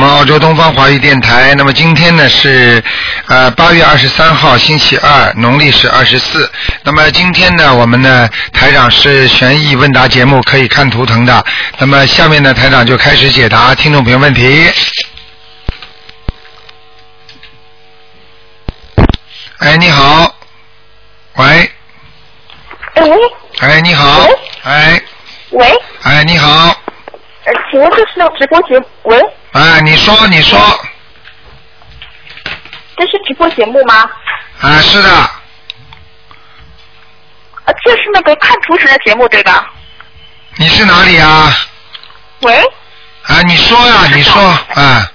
[0.00, 1.54] 我们澳洲东方华语电台。
[1.58, 2.82] 那么今天呢是
[3.26, 6.50] 呃八月二十三号星期二，农历是二十四。
[6.82, 11.44] 那么今天呢我们呢台长是悬疑问答节目，可以看图腾的。
[11.76, 14.72] 那么下面呢台长就开始解答听众朋友问题。
[19.58, 20.34] 哎，你好，
[21.34, 21.70] 喂，
[22.94, 23.16] 哎喂
[23.58, 25.02] 哎，你好喂，哎，
[25.50, 26.74] 喂，哎，你好，
[27.44, 28.86] 呃，请问这是那直播节目？
[29.02, 29.22] 喂，
[29.52, 30.58] 哎，你说，你说，
[32.96, 34.08] 这是直播节目吗？
[34.60, 35.32] 啊，是的，啊，
[37.84, 39.72] 这是那个看图腾的节目对吧？
[40.56, 41.52] 你是哪里啊？
[42.42, 42.56] 喂，
[43.24, 45.10] 啊，你说呀、你说，啊，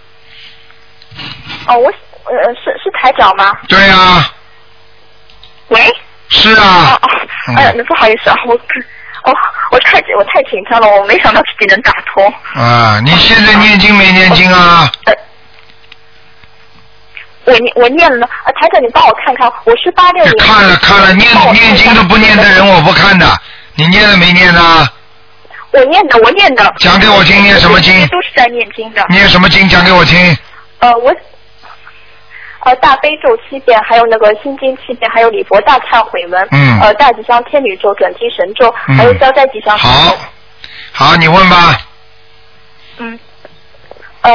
[1.67, 1.89] 哦，我
[2.25, 3.58] 呃是是台长吗？
[3.70, 4.30] 对呀、
[5.70, 5.95] 喂，
[6.30, 7.09] 是哦啊，哦，
[7.55, 8.59] 哎呀，那不好意思啊，我
[9.25, 9.33] 哦
[9.71, 12.33] 我太我太紧张了，我没想到自己能打通。
[12.53, 14.89] 啊，你现在念经没念经啊？
[15.05, 15.13] 呃，
[17.45, 20.37] 我念我念了，啊，台长你帮我看看，我是八六年。
[20.37, 23.27] 看了看了，念看念经都不念的人我不看的，
[23.75, 24.87] 你念了没念呢？
[25.71, 26.73] 我念的，我念的。
[26.77, 29.03] 讲给我听念什么经都是在念经的。
[29.09, 30.37] 念什么经讲给我听？
[30.79, 31.13] 呃，我
[32.66, 40.17] 呃大悲咒七遍，还有那个心经七遍，还有礼佛大忏悔文，嗯呃大吉祥天女咒、准提神咒，嗯还有消灾吉祥神好。，
[40.91, 41.80] 好，你问吧。
[42.97, 43.17] 嗯。
[44.21, 44.31] 呃，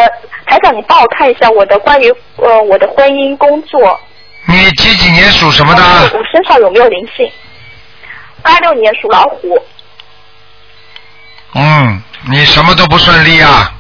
[0.47, 3.99] 台长，你帮我看一下我的关于呃我的婚姻、工作，
[4.47, 5.83] 你几几年属什么的？
[5.83, 7.29] 呃我身上有没有灵性？
[8.43, 9.59] 八六年属老虎，
[11.55, 13.75] 嗯，你什么都不顺利啊，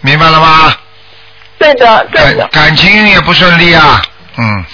[0.00, 0.74] 明白了吗？
[1.58, 4.00] 对的，对的，感情也不顺利啊，
[4.36, 4.64] 嗯，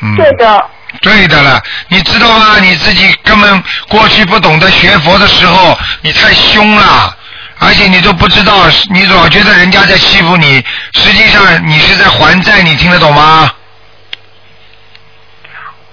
[0.00, 0.66] 嗯，对的，
[1.02, 2.58] 对的了，你知道吗？
[2.60, 7.14] 你自己根本过去不懂得学佛的时候，你太凶了，
[7.58, 10.64] 而且你都不知道，你老觉得人家在欺负你，
[10.94, 13.52] 实际上你是在还债，你听得懂吗？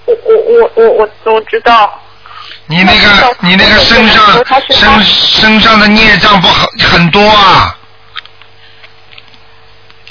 [0.06, 2.00] 我我我我我我知道。
[2.66, 4.24] 你那个你那个身上
[4.70, 7.76] 身身上的孽障不很很多啊，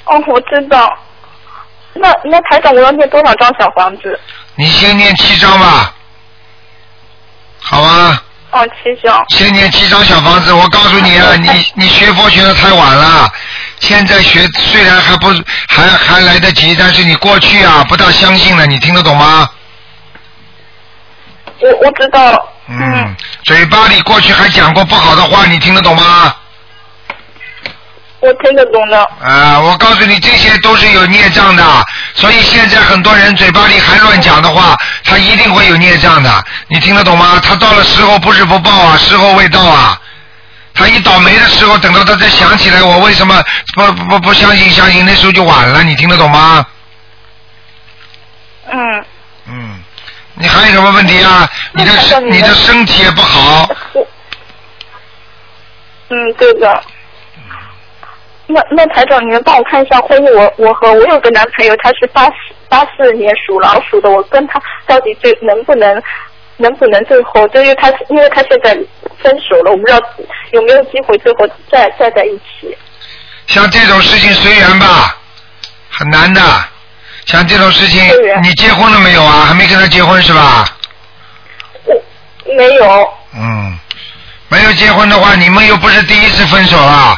[0.10, 0.98] 哦，我知道。
[1.94, 4.20] 那那台长，我要念多少张小房子？
[4.56, 5.94] 你先念七张吧，
[7.60, 8.22] 好吗？
[8.52, 9.24] 哦，七张。
[9.30, 13.28] 先念七张小房子，我告诉你啊，你 你学佛学的太晚了，
[13.80, 15.28] 现在学虽然还不
[15.68, 19.50] 还还来得及，但是你过去啊不大相信了，你听得懂吗？
[21.62, 22.50] 我我知道。
[22.68, 26.34] 嗯，嘴巴里过去还讲过不好的话，你听得懂吗？
[28.22, 28.98] 我听得懂的。
[29.22, 31.64] 啊，我告诉你，这些都是有孽障的，
[32.16, 37.42] 所以现在很多人嘴巴里还乱讲的话，他一定会有孽障的，你听得懂吗？
[37.42, 40.00] 他到了时候不是不报啊，时候未到啊。
[40.74, 43.44] 他一倒霉的时候，等到他再想起来，我为什么
[43.76, 46.66] 不不不不相信相信，那时候就晚了，你听得懂吗？
[48.72, 49.06] 嗯。
[49.48, 49.80] 嗯，
[50.36, 51.50] 你还有什么问题啊？
[51.74, 53.68] 你的身你的身体也不好，
[56.10, 56.84] 嗯，对的。
[58.52, 60.34] 那那台长，你能帮我看一下婚姻？
[60.34, 62.34] 我我和我有个男朋友，他是八四
[62.68, 66.02] 八四年属老鼠的，我跟他到底最能不能
[66.58, 67.48] 能不能最后？
[67.50, 68.74] 就因为他因为他现在
[69.22, 70.02] 分手了，我不知道
[70.52, 72.76] 有没有机会最后再再在一起。
[73.46, 75.16] 像这种事情随缘吧，
[75.92, 76.42] 很难的。
[77.26, 78.02] 像这种事情，
[78.42, 79.46] 你结婚了没有啊？
[79.46, 80.66] 还没跟他结婚是吧？
[81.86, 83.14] 我没有。
[83.36, 83.78] 嗯，
[84.48, 87.16] 没有结婚的话，你们又不是第一次分手啊。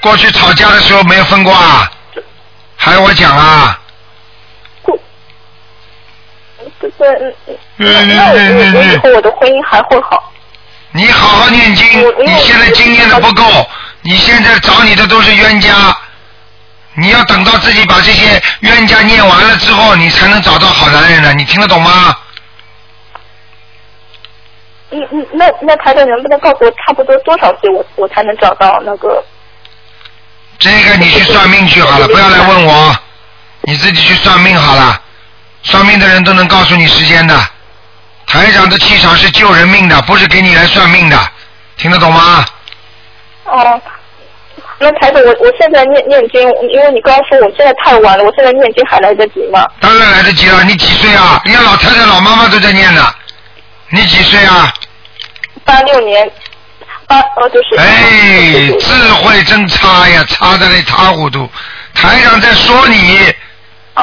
[0.00, 1.90] 过去吵架的时候没有分过啊？
[2.76, 3.80] 还要我讲啊？
[6.80, 7.06] 这个
[7.46, 10.32] 嗯那那我我以后我的婚姻还会好。
[10.92, 11.86] 你好好念经，
[12.24, 13.42] 你现在经验的不够，
[14.02, 15.96] 你现在找你的都是冤家，
[16.94, 22.16] 你要等到自己把这些冤家念完了之后，你才能找到好男人的，你听得懂吗？
[24.90, 29.22] 嗯嗯，那那台长能不能告诉我差不多多少岁我我才能找到那个？
[30.58, 32.96] 这个你去算命去好了，不要来问我，
[33.62, 35.00] 你自己去算命好了。
[35.62, 37.36] 算命的人都能告诉你时间的。
[38.26, 41.18] 台长的气场是救人命的，不是给你来算命的，
[41.76, 42.44] 听得懂吗？
[43.44, 43.80] 哦，
[44.78, 46.40] 那台长，我我现在念念经，
[46.72, 49.66] 因为你刚刚说我现在太晚了，我现在念经还来得及吗？
[49.80, 51.40] 当然来得及了，你几岁啊？
[51.44, 53.14] 人家老太太、老妈妈都在念呢。
[53.90, 54.72] 你几岁啊？
[55.64, 56.28] 八六年，
[57.08, 61.48] 哎，智慧真差呀，差的一塌糊涂。
[61.94, 63.32] 台长在说你，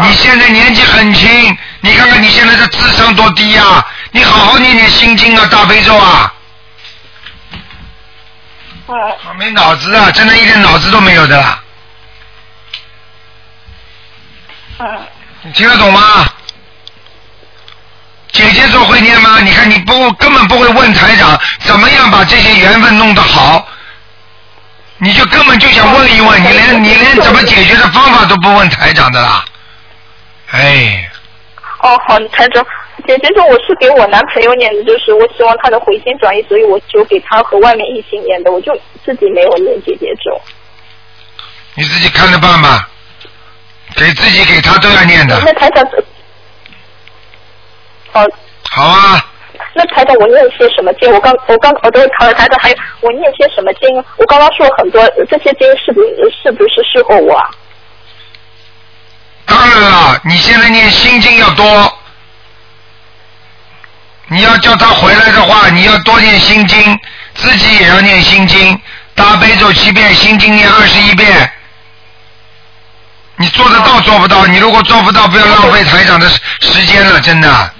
[0.02, 6.34] 你现在年纪很轻，你看看你现在的智商多低呀、你好好念念心经啊，大悲咒啊。
[8.86, 11.64] 嗯他没脑子啊，真的一点脑子都没有的啦。
[14.80, 15.08] 嗯，
[15.42, 16.28] 你听得懂吗？
[18.34, 19.40] 姐姐做会念吗？
[19.42, 23.66] 你看你不根本不会问台长怎么样把这些缘分弄得好，
[24.98, 29.46] 你就根本就想问一问，你连你连怎么解决的方法都不问台长的啦。
[30.50, 31.10] 哎，
[31.82, 32.66] 哦好，台长，
[33.08, 38.74] 姐姐说我是给我男朋友念的，就是我希望他的回心转意，所以我就给他和外面异性念的，我就
[39.06, 40.42] 自己没有念姐姐咒。
[41.76, 42.90] 你自己看着办吧，
[43.96, 45.86] 给自己给他都要念的，那台长，
[48.14, 48.32] 哦，
[48.72, 49.26] 好啊。
[49.76, 51.12] 那台长我念些什么经？
[51.12, 53.90] 我刚我刚我都考了台长，还有我念些什么经？
[54.18, 57.50] 我刚刚说了很多，这些经是不是是不是适合我啊？
[59.46, 62.00] 当然了，你现在念心经要多，
[64.28, 67.00] 你要叫他回来的话，你要多念心经，
[67.34, 68.80] 自己也要念心经，
[69.16, 71.52] 大悲咒七遍，心经念二十一遍。
[73.38, 74.46] 你做得到做不到？
[74.46, 77.74] 你如果做不到，不要浪费台长的时时间了，真的。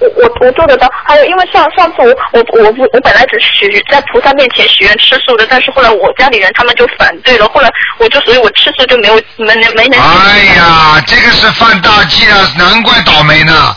[0.00, 10.00] 我我我做得到，还有因为上上次我我我不我本来只许在菩萨面前许愿吃素的，但是后来我家里人他们就反对了，后来我就所以我吃素就没有没能没能。
[10.00, 13.76] 哎呀，这个是犯大忌啊，难怪倒霉呢。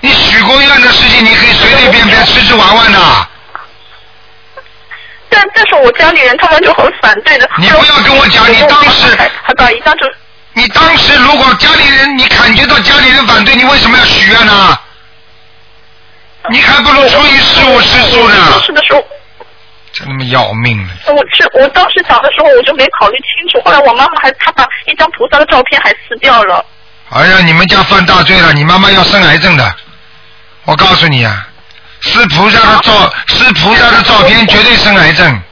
[0.00, 2.98] 你许过愿的事情，你可以随随便便吃吃玩玩的。
[5.28, 7.50] 但但是我家里人他们就很反对的。
[7.58, 10.06] 你不要跟我讲，你当时还还把一张就
[10.54, 14.78] 你当时如果家里人，你感觉到家里人反对，你为什么要许愿呢？
[16.50, 19.02] 你还不如初一十五吃素呢，吃的时候，
[19.94, 20.92] 真他妈要命了！
[21.06, 26.64] 我是我当时讲的时候我就没考虑清楚，后来我妈妈还她把一张菩萨的照片还撕掉了。
[27.10, 29.74] 哎呀，你们家犯大罪了，你妈妈要生癌症的，
[30.64, 31.46] 我告诉你啊，
[32.02, 35.42] 撕菩萨的照，撕菩萨的照片绝对生癌症。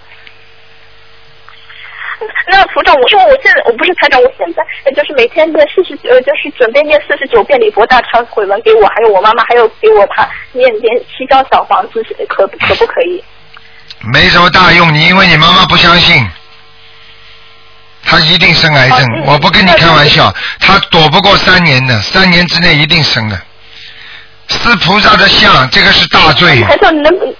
[2.48, 13.22] 那组长，我说我现在我不是台长，我现在呃就是每天念四十呃，就是准备念四十九遍礼佛大忏悔文给我，还有我妈妈，还有给我他念念七张小房子，可可不可以？
[14.12, 16.28] 没什么大用，你因为你妈妈不相信，
[18.04, 23.40] 她一定生癌症，我不跟你开玩笑，她躲不过三年的，三年之内一定生的。
[24.48, 27.36] 撕菩萨的像，这个是大罪，台长，你能不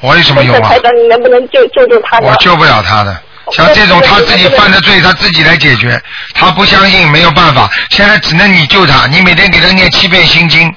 [0.00, 0.78] 我有什么用啊台？
[0.80, 2.34] 长，你能不能救救救他我？
[2.36, 3.22] 救不了他的。
[3.52, 6.00] 像这种他自己犯的罪，他自己来解决。
[6.34, 7.70] 他不相信，没有办法。
[7.90, 10.74] 现在只能你救他，你每天给他念七遍心经，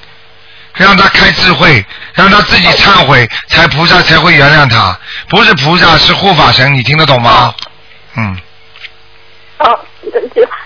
[0.74, 1.84] 让他开智慧，
[2.14, 4.98] 让他自己忏悔，才菩萨才会原谅他。
[5.28, 7.54] 不是菩萨，是护法神，你听得懂吗？
[8.16, 8.36] 嗯，
[9.58, 9.70] 啊，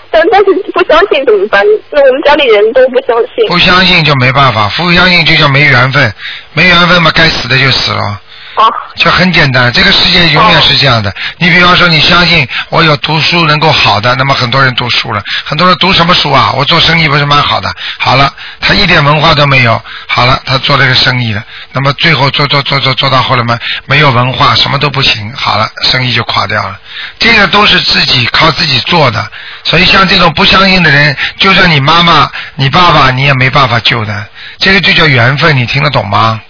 [0.09, 1.63] 但但是不相信怎么办？
[1.91, 3.47] 那我们家里人都不相信。
[3.47, 6.13] 不相信就没办法，不相信就叫没缘分，
[6.53, 8.21] 没缘分嘛，该死的就死了。
[8.57, 8.65] 啊，
[8.95, 11.13] 就很简单，这个世界永远是这样的。
[11.37, 16.51] 你比方说，你相信我有读书能够好的，那么很多人读书了，很多人读什么书啊？
[16.57, 17.71] 我做生意不是蛮好的？
[17.99, 26.79] 好了，他一点文化都没有，好了，他做这个生意了，那么最后做做做做做到后来嘛，没有文化，什么都不行，好了，生意就垮掉了。
[27.19, 29.31] 这个都是自己靠自己做的，
[29.63, 34.27] 所以像这种不相信的人，就算你妈妈、你爸爸，你也没办法救的。
[34.57, 36.41] 这个就叫缘分，你听得懂吗？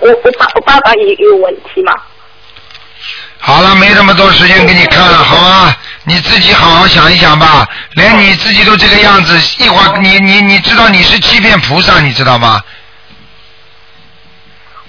[0.00, 1.94] 我我我爸我爸爸也有问题嘛？
[3.38, 5.74] 好了，没这么多时间给你看了，好吗？
[6.04, 7.66] 你自己好好想一想吧。
[7.94, 12.60] 连你自己都这个样子，一会儿你你你知道你是欺骗菩萨，你知道吗？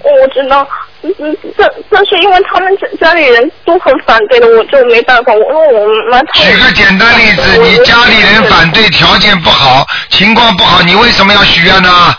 [0.03, 0.68] 我知道，
[1.03, 5.32] 嗯嗯，但但是因为他们家家里人都很反对的，我就没办法。
[5.32, 12.13] 我因为我妈太举个简单例子，你家里人反对，条件不好，情况不好，你为什么要许愿呢？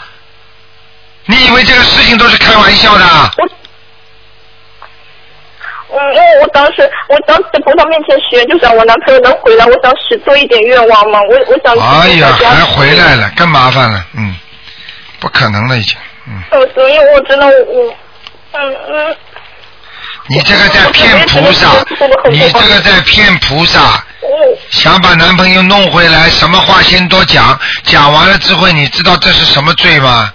[1.26, 3.04] 你以为这个事情都是开玩笑的？
[5.88, 11.76] 我，嗯，因为我当时我当时在菩萨面前许，就想我男朋友能回来，我想许多一点愿望嘛，我我想。
[11.78, 14.34] 哎呀，还回来了，更麻烦了，嗯，
[15.20, 17.94] 不可能了已经，嗯，呃，所以我真的我，
[18.52, 19.16] 嗯嗯。
[20.28, 21.68] 你这个在骗菩萨，
[22.30, 24.04] 你这个在骗菩萨。
[24.70, 30.32] 想把男朋友弄回来，什么话先多讲，讲完了之后，你知道这是什么罪吗？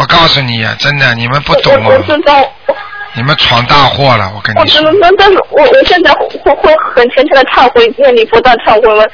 [0.00, 2.42] 我告诉你呀、真的，你们不懂我我啊，知道，
[3.12, 4.90] 你们闯大祸了，我跟你说我
[5.50, 9.10] 我我现在会会很虔诚的忏悔，念礼佛大忏悔文。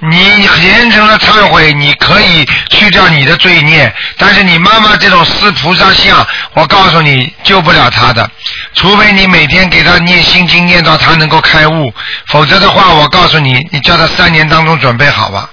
[0.00, 8.28] 你虔诚的忏悔，你可以去掉你的罪孽，但是你妈妈这种撕菩萨像，我告诉你救不了她的，
[8.74, 11.94] 除非你每天给她念心经，念到她能够开悟，
[12.26, 15.48] 否则的话，我告诉你，你叫她三年当中准备好吧。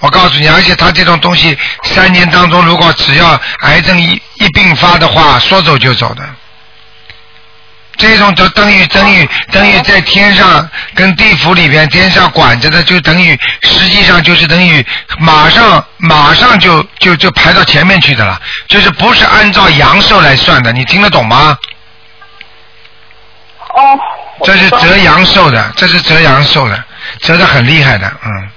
[0.00, 6.22] 我告诉你，而且他这种东西，三年当中如果只要癌症一一并发的话，说走就走的。
[7.96, 14.84] 这种就等于等于等于在天上跟地府里边，天上管着的，就等于实际上就是等于
[15.18, 18.38] 马上马上就就就排到前面去的了，
[18.68, 21.56] 就是不是按照阳寿来算的，你听得懂吗？
[23.70, 23.98] 哦。
[24.44, 26.84] 这是折阳寿的，这是折阳寿的，
[27.22, 28.50] 折的很厉害的，嗯。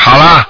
[0.00, 0.46] 好了。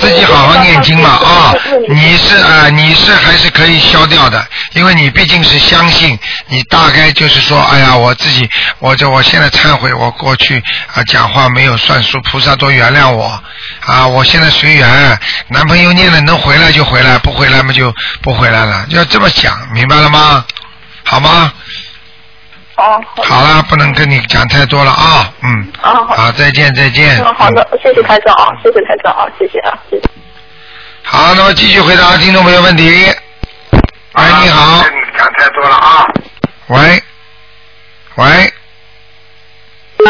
[0.00, 1.54] 自己好好念经嘛啊！
[1.90, 4.42] 你是啊，你是还是可以消掉的，
[4.72, 10.56] 因为你毕竟是相信，你大概就是说，哎呀，我自己，我这我现在忏悔，我过去
[10.94, 13.38] 啊讲话没有算数，菩萨多原谅我
[13.84, 14.06] 啊！
[14.08, 20.46] 我现在随缘，男朋友念了能回来就回来，不回来嘛就不回来了，要这么想，明白了吗？
[21.04, 21.52] 好吗？
[22.78, 27.18] 哦，好了，不能跟你讲太多了啊，嗯，啊好，再见再见。
[27.18, 30.02] 嗯，好的，谢谢台长啊，谢谢台长啊，谢谢啊，谢谢。
[31.02, 33.12] 好，那么继续回答听众朋友问题。
[34.14, 34.84] 喂，你好。
[34.84, 36.06] 跟你讲太多了啊。
[36.68, 37.02] 喂，
[38.14, 38.52] 喂。
[39.98, 40.04] 喂。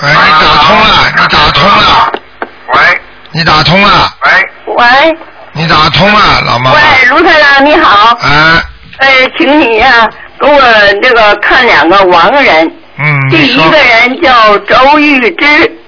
[0.00, 2.10] 你打通了，你打通了。
[2.72, 2.80] 喂。
[3.32, 4.16] 你打通了。
[4.24, 4.32] 喂。
[4.76, 5.14] 喂。
[5.54, 6.72] 你打通了，老妈。
[6.72, 6.80] 喂，
[7.10, 8.16] 卢太郎你好。
[8.22, 8.62] 哎。
[8.98, 10.08] 哎，请你呀，
[10.40, 10.60] 给我
[11.02, 12.72] 这个看两个亡人。
[12.98, 13.30] 嗯。
[13.30, 15.78] 第一个人叫周玉芝。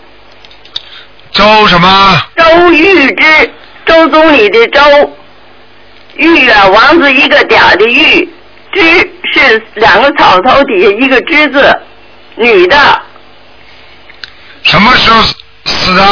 [1.33, 2.23] 周什么？
[2.37, 3.51] 周玉芝，
[3.87, 4.83] 周总理的周。
[6.17, 8.29] 玉啊，王字一个点的玉，
[8.73, 8.83] 芝
[9.33, 11.81] 是两个草头底下一个芝字，
[12.37, 12.77] 女的。
[14.63, 15.23] 什么时候
[15.65, 16.03] 死的？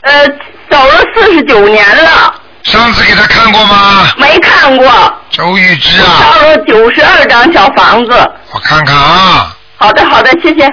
[0.00, 0.26] 呃，
[0.70, 2.34] 走了四十九年了。
[2.68, 4.06] 上次给他看过吗？
[4.18, 5.14] 没看过。
[5.30, 6.20] 周玉芝啊。
[6.20, 8.10] 烧了九十二张小房子。
[8.52, 9.56] 我看看啊。
[9.76, 10.70] 好的，好的，谢谢。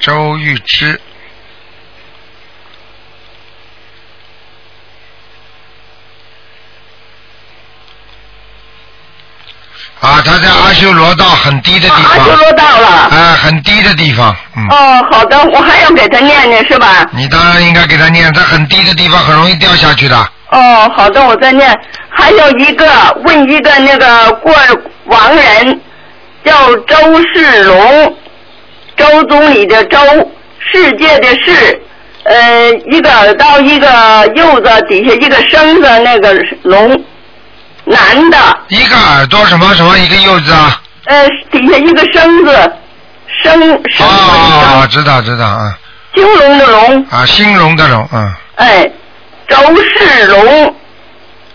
[0.00, 1.00] 周玉芝。
[10.00, 12.04] 啊，他在阿修罗道很低的地方。
[12.04, 12.88] 阿修罗道了。
[12.88, 14.34] 啊，很低的地方。
[14.56, 14.66] 嗯。
[14.68, 17.08] 哦，好的，我还要给他念念是吧？
[17.12, 20.28] 你当然应该给他念，他很低的地方很容易掉下去的。
[20.52, 21.76] 哦，好的，我在念。
[22.10, 22.86] 还有一个
[23.24, 24.54] 问一个那个过
[25.06, 25.80] 亡人，
[26.44, 26.52] 叫
[26.86, 26.96] 周
[27.34, 28.16] 世龙，
[28.96, 29.98] 周总理的周，
[30.58, 31.82] 世界的世，
[32.24, 33.88] 呃，一个耳刀一个
[34.36, 36.32] 柚子底下一个生字那个
[36.62, 37.04] 龙。
[37.84, 38.36] 男的，
[38.68, 40.80] 一个耳朵什么什么一个柚子啊？
[41.06, 42.72] 呃，底下一个生字，
[43.42, 44.06] 生生。
[44.06, 45.76] 哦，知道知道啊。
[46.14, 47.06] 兴隆的隆。
[47.10, 48.38] 啊，兴隆的隆，啊。
[48.54, 48.88] 哎，
[49.52, 50.74] 周世龙，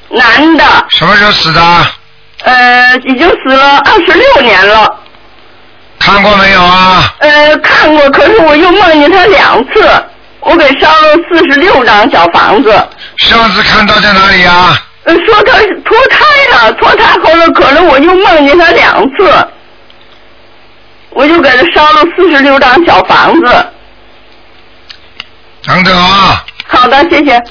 [0.09, 0.63] 男的。
[0.89, 1.61] 什么时候死的？
[2.43, 4.99] 呃，已经死了二十六年了。
[5.97, 7.11] 看过没有啊？
[7.17, 9.89] 呃，看过，可是我又梦见他两次，
[10.41, 12.71] 我给烧了四十六张小房子。
[13.17, 14.77] 上次看到在哪里呀？
[15.25, 16.19] 说他脱胎
[16.51, 19.47] 了，脱胎后了，可能我又梦见他两次，
[21.09, 23.67] 我就给他烧了四十六张小房子。
[25.65, 26.45] 等等啊！
[26.67, 27.43] 好的，谢谢。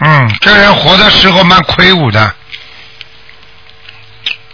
[0.00, 2.34] 嗯，这人活的时候蛮魁梧的，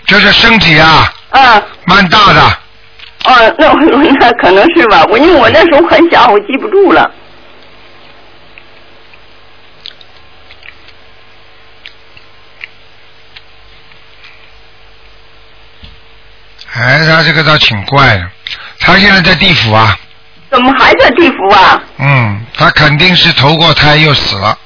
[0.06, 2.42] 就是身体啊，啊，蛮大的。
[3.24, 7.10] 哦，那我那可能是吧，我因为我那时候很小，我记不住了。
[16.72, 18.30] 哎，他这个倒挺怪的，
[18.78, 19.98] 他现在在地府啊。
[20.50, 21.80] 怎么还在地府啊？
[21.98, 24.58] 嗯，他肯定是投过胎又死了。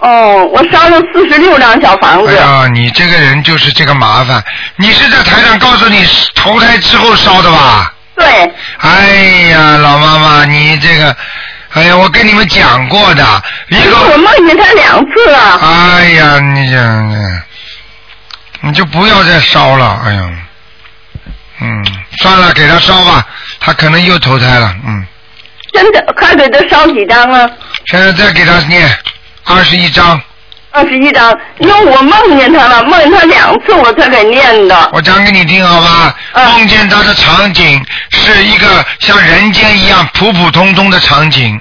[0.00, 2.28] 哦，我烧了四十六张小房子。
[2.28, 4.42] 哎呀，你这个人就是这个麻烦。
[4.76, 7.92] 你是在台上告诉你投胎之后烧的吧？
[8.14, 8.26] 对。
[8.78, 11.16] 哎呀，老妈妈，你这个，
[11.72, 13.24] 哎呀，我跟你们讲过的。
[13.68, 13.96] 一个。
[14.12, 15.58] 我梦见他两次了。
[15.60, 17.42] 哎呀，你讲，
[18.60, 20.30] 你就不要再烧了，哎呀。
[21.60, 21.84] 嗯，
[22.18, 23.26] 算了，给他烧吧，
[23.58, 25.04] 他可能又投胎了，嗯。
[25.72, 27.50] 真的，快给他烧几张啊？
[27.86, 28.88] 现在再给他念
[29.48, 30.20] 二十一张。
[30.70, 34.90] 二十一张，因为我梦见他了，梦见他两次，我才给念的。
[34.92, 36.14] 我讲给你听好吧？
[36.34, 41.58] 梦见他的场景是一个像人间一样普普通通的场景。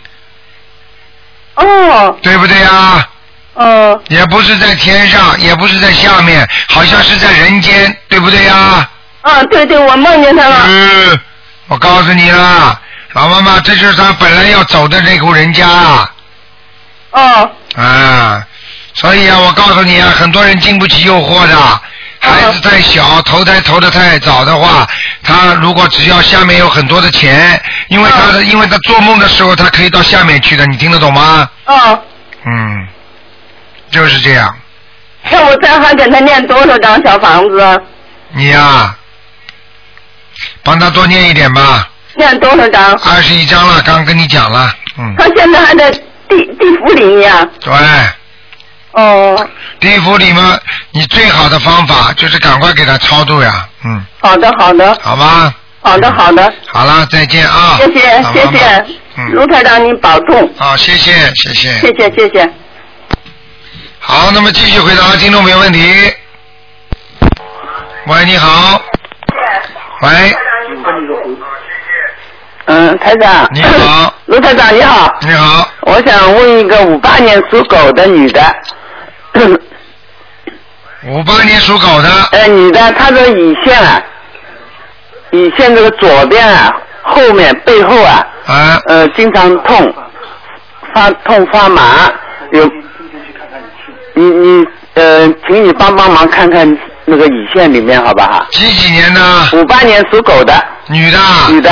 [1.56, 2.16] 哦。
[2.22, 3.08] 对不对呀？
[3.56, 4.00] 嗯。
[4.10, 8.88] 也不是在天上，也不是在下面，好像是在人间，对不对呀？
[9.22, 10.64] 啊，对对，我梦见他了。
[10.68, 11.20] 嗯，
[11.70, 12.80] 我告诉你了，
[13.14, 15.66] 老妈妈，这就是他本来要走的那户人家。
[17.12, 17.50] 哦。
[17.78, 18.44] 啊，
[18.94, 21.56] 所以啊，我告诉你啊，很多人经不起诱惑的，
[22.20, 24.88] 孩子太小，投胎投的太早的话，
[25.24, 31.48] 他如果只要下面有很多的钱，因为他的，因为他做梦的时候，他可以到下面去的，你听得懂吗？
[31.66, 32.02] 哦，
[32.46, 32.88] 嗯，
[33.92, 34.56] 就是这样。
[35.30, 37.82] 那 我再还给他念多少张小房子？
[38.32, 38.96] 你呀、
[40.64, 42.94] 帮他多念一点吧，念多少张？
[43.06, 45.92] 二十一张了，刚跟你讲了，嗯，他现在还在
[46.30, 47.48] 地地府里呀。
[47.60, 47.74] 对，
[48.92, 49.48] 哦，
[49.80, 58.86] 地府里面你最好的方法就是赶快给他超度呀，嗯，好的，好的，好吧，好的，好的，好了，再见啊，谢谢，谢谢，
[59.18, 62.50] 嗯，卢台长您保重，好，谢谢，谢谢，谢谢，谢谢。
[64.00, 66.14] 好，那么继续回答听众朋友问题。
[68.08, 68.82] 喂，你好。
[70.02, 70.10] 喂，
[72.68, 73.48] 嗯，台长。
[73.54, 74.14] 你好。
[74.28, 78.42] 卢台长你好，你好，我想问一个五八年属狗的女的，
[81.08, 84.02] 五八年属狗的，呃，女的，她的胰腺啊，
[85.32, 89.96] 胰腺这个左边啊，后面背后啊，啊，呃，经常痛，
[90.94, 92.12] 发痛发麻，
[92.52, 92.70] 有，
[94.14, 98.46] 你你呃，请你帮帮忙看看那个胰腺里面好不好？
[98.52, 99.22] 几几年的？
[99.54, 100.54] 五八年属狗的
[100.90, 101.18] 女的。
[101.50, 101.72] 女的，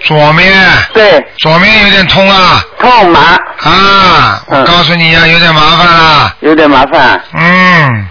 [0.00, 0.52] 左面，
[0.94, 2.64] 对，左面有点痛啊。
[2.78, 3.20] 痛麻，
[3.62, 4.42] 啊！
[4.46, 6.34] 我嗯告诉你呀、有点麻烦啊。
[6.40, 8.08] 有点麻烦，嗯。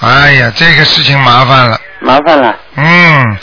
[0.00, 1.80] 哎呀，这个事情麻烦了。
[2.00, 3.36] 麻烦了，嗯，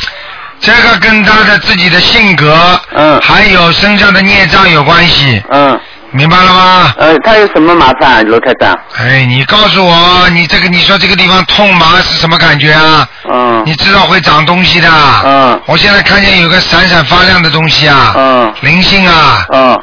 [0.60, 3.20] 这个跟他的自己的性格，嗯。
[3.22, 5.79] 还有身上的孽障有关系，嗯，
[6.13, 6.93] 明白了吗？
[6.98, 8.77] 呃，他有什么麻烦啊，罗台长？
[8.98, 13.08] 哎，你告诉我，你这个你说这个地方痛麻是什么感觉啊？
[13.29, 14.89] 嗯你知道会长东西的。
[15.25, 18.14] 嗯我现在看见有个闪闪发亮的东西啊。
[18.16, 19.79] 嗯灵性啊，嗯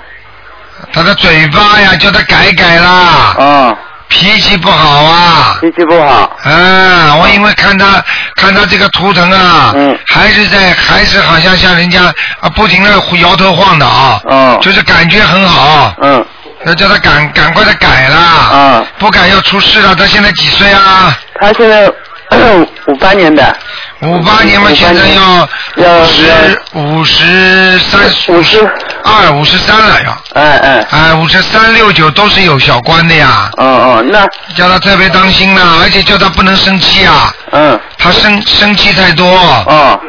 [0.93, 3.77] 他的嘴巴呀，叫他改改啦，嗯，
[4.11, 5.57] 脾气不好啊。
[5.63, 8.05] 脾气不好，啊，我因为看他
[8.37, 9.99] 看他这个图腾啊，嗯。
[10.07, 12.91] 还是在还是好像像人家啊不停的
[13.23, 14.59] 摇头晃脑，嗯。
[14.61, 16.27] 就是感觉很好，嗯。
[16.67, 19.95] 要叫他赶赶快的改啦，嗯，不改要出事了。
[19.95, 21.17] 他现在几岁啊？
[21.41, 21.91] 他现在
[22.87, 23.57] 五八年的，
[24.03, 26.01] 五八年嘛，现在要要。
[26.01, 28.59] 五十五十三五十
[29.05, 34.27] 二五十三了要，哎哎，哎，五十三六九都是有小关的呀，哦哦，那。
[34.57, 37.81] 叫他特别当心啦，而且叫他不能生气啊，嗯。
[37.99, 40.01] 他生生气太多，哦。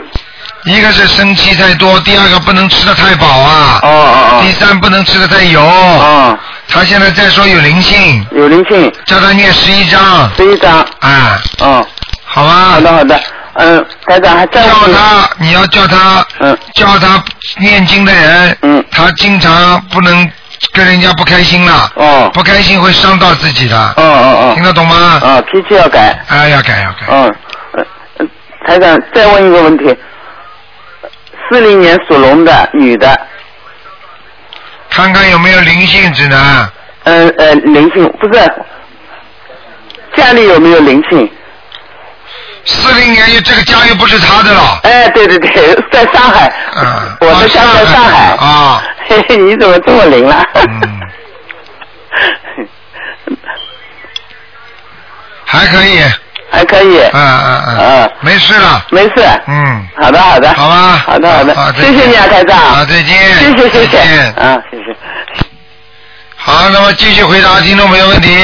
[0.63, 5.62] 一个是生气太多，第二个不能吃的太饱啊，哦哦第三不能吃的太油。
[5.62, 5.97] 哦。
[5.99, 11.86] 哦，他现在在说有灵性，有灵性，叫他念十一章，十一章，啊，嗯，
[12.25, 12.51] 好吧。
[12.73, 12.80] 好？
[12.82, 13.19] 的好的，
[13.56, 16.58] 嗯，台长还在叫他，你要叫他，嗯。
[16.74, 17.24] 叫他
[17.60, 18.84] 念经的人，嗯。
[18.92, 20.32] 他经常不能
[20.74, 22.30] 跟人家不开心了，哦。
[22.34, 24.52] 不开心会伤到自己的，哦哦哦。
[24.56, 25.20] 听得懂吗？
[25.22, 27.36] 哦，啊，脾气要改，啊，要改要改，嗯，
[27.74, 27.86] 呃
[28.18, 28.26] 呃
[28.66, 29.98] 台长再问一个问题，
[31.50, 33.20] 四零年属龙的女的，
[34.90, 36.70] 看看有没有灵性指南。
[37.04, 38.54] 嗯呃灵性不是，
[40.16, 41.30] 家里有没有灵性？
[42.65, 48.36] 四零年这个家又不是他的了，哎，对对对，在上海，嗯，我的家在上海。
[48.38, 50.45] 啊，嘿 嘿，你怎么这么灵了？
[50.56, 51.02] 嗯，
[55.45, 56.02] 还可以，
[56.52, 57.00] 还可以。
[57.00, 59.13] 嗯嗯嗯嗯，没事了，没事。
[59.47, 60.54] 嗯，好的好的。
[60.54, 62.58] 好吧好的好的好，谢谢你啊，台长。
[62.58, 63.97] 啊再见谢谢谢谢。
[64.39, 64.95] 啊，谢谢。
[66.36, 68.38] 好，那么继续回答听众朋友问题。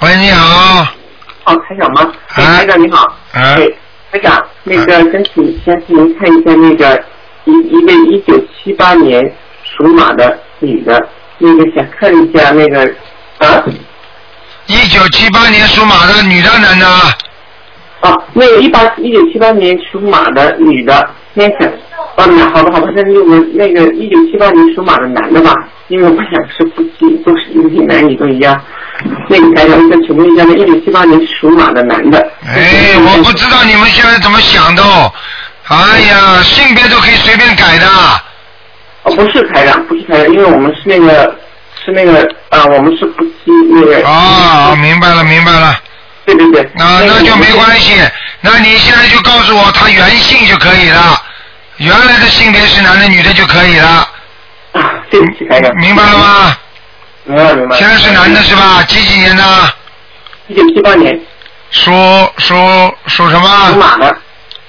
[0.00, 0.86] 喂，你好，
[1.44, 2.12] 哦，台长吗？
[2.34, 3.04] 哎，啊台长你好。
[3.04, 3.68] 啊哎，
[4.12, 7.04] 台长，那个先请先请您看一下那个
[7.44, 9.22] 一一位一九七八年
[9.62, 12.82] 属马的女的，那个想看一下那个
[13.38, 13.62] 啊
[14.66, 16.86] 一九七八年属马的女的男的，
[18.00, 21.68] 啊那个一八一九七八年属马的女的，那想
[22.16, 25.52] 啊那好的好的，那那个那个一九七八年属马的男的吧，
[25.88, 27.52] 因为我想是夫妻，都是
[27.86, 28.58] 男女都一样。
[29.28, 32.18] 那个台长，再请问一下，那一九七八年属马的男的。
[32.46, 35.12] 哎，我不知道你们现在怎么想的哦。
[35.68, 37.86] 哎呀，性别都可以随便改的。
[39.02, 41.36] 哦，不是台长，不是台长，因为我们是那个
[41.84, 44.06] 是那个啊，我们是夫妻那个。
[44.06, 45.76] 哦，明白了，明白了。
[46.24, 46.70] 对对对。
[46.74, 48.00] 那那就没关系，
[48.40, 51.20] 那你现在就告诉我他原姓就可以了，
[51.78, 54.08] 原来的性别是男的女的就可以了，
[54.72, 55.74] 啊，对不起，台长。
[55.76, 56.18] 明白了？
[56.18, 56.56] 吗？
[57.26, 58.82] 现在是男的是吧？
[58.84, 59.42] 几几年的？
[60.48, 61.18] 一九七八年
[61.70, 61.90] 属
[62.38, 62.54] 属
[63.06, 64.16] 属什么属马的，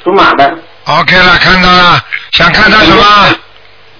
[0.04, 0.58] 属马的。
[0.86, 3.04] ？OK 了，看到了，想看他什么？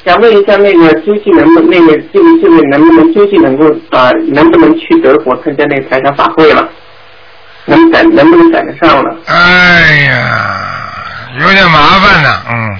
[0.06, 6.68] 想问一下那个究竟能不那个这个这个能不能究竟能够啊、能不能去德国参加那个财产法会了？
[7.66, 9.16] 能赶能不能赶得上了？
[9.26, 10.94] 哎呀，
[11.40, 12.80] 有点麻烦呢，嗯，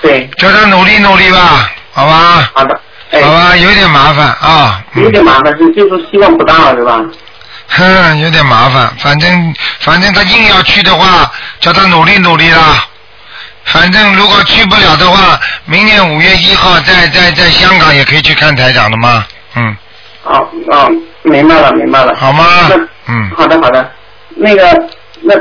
[0.00, 2.80] 对，叫他努力努力吧，好吧，好的，哎，
[3.20, 7.04] 好吧，有点麻烦啊，嗯有点麻烦，是就是说希望不大了，是吧？
[7.68, 12.86] 哼，有点麻烦，反正反正他硬要去的话，叫他努力努力啦。
[13.64, 19.24] 反正如果去不了的话，明年五月一号在在在香港也可以去看台长的嘛？
[19.56, 19.76] 嗯，
[20.24, 20.90] 哦哦，
[21.22, 22.14] 明白了明白了。
[22.16, 22.44] 好吗？
[23.08, 23.90] 嗯，好的好的，
[24.36, 24.88] 那个
[25.22, 25.34] 那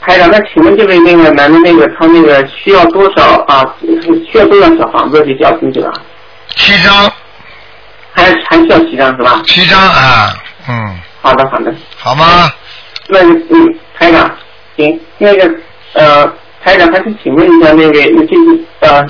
[0.00, 3.64] 台长，那请问这位那个男的那个他那个需要多少啊？
[4.32, 5.92] 需要多少小房子去交进去了？
[6.54, 7.12] 七张，
[8.12, 9.42] 还还需要七张是吧？
[9.46, 10.34] 七张啊，
[10.68, 12.50] 嗯，好的好的，好吗？
[13.08, 14.30] 那个嗯，台长，
[14.76, 15.50] 行，那个
[15.94, 16.26] 呃，
[16.64, 17.92] 台长还是请问一下那个
[18.26, 19.06] 就是呃，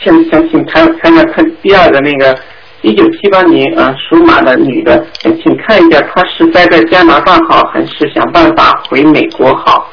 [0.00, 2.36] 想想请台台长看第二个那个
[2.82, 9.88] 一九七八年啊、呃属马的女的，呃请看一下她是待在加拿大好，还是想办法回美国好？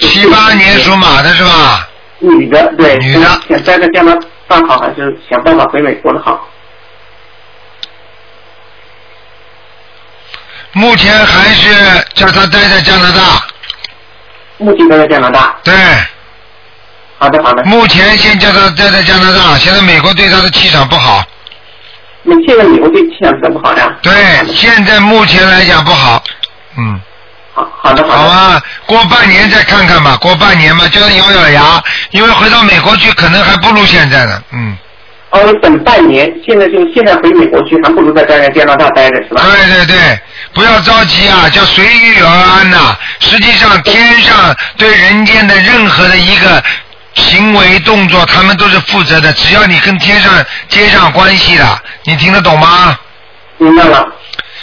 [0.00, 1.88] 七八年属马的是吧？
[2.20, 4.12] 女的，对，女的想待在加拿
[4.48, 6.48] 大好，还是想办法回美国的好？
[10.72, 13.20] 目前还是叫他待在加拿大。
[14.58, 15.56] 目前待在加拿大。
[15.62, 15.74] 对，
[17.18, 17.64] 好的，好的。
[17.64, 21.24] 目前先叫他待在加拿大，现在美国对他的气场不好。
[22.22, 23.96] 那现在美国对气场怎么不好呀？
[24.02, 24.12] 对，
[24.54, 26.22] 现在目前来讲不好。
[26.76, 27.00] 嗯，
[27.82, 28.16] 好，的，好的。
[28.16, 34.42] 好吧，过半年再看看吧，过半年嘛，叫他咬咬牙，因为回到美国去可能还不如现在呢。
[34.52, 34.76] 嗯，
[35.30, 39.42] 哦，等半年，现在就现在回美国去，还不如在待在加拿大待着，是吧？
[39.44, 40.20] 对对对，
[40.54, 46.62] 不要着急啊，叫随遇而安呐、实际上，天上对人间的任何的一个
[47.14, 50.32] 行为动作，他们都是负责的，只要你跟天上
[50.68, 52.98] 接上关系了，你听得懂吗？
[53.58, 54.06] 明白了。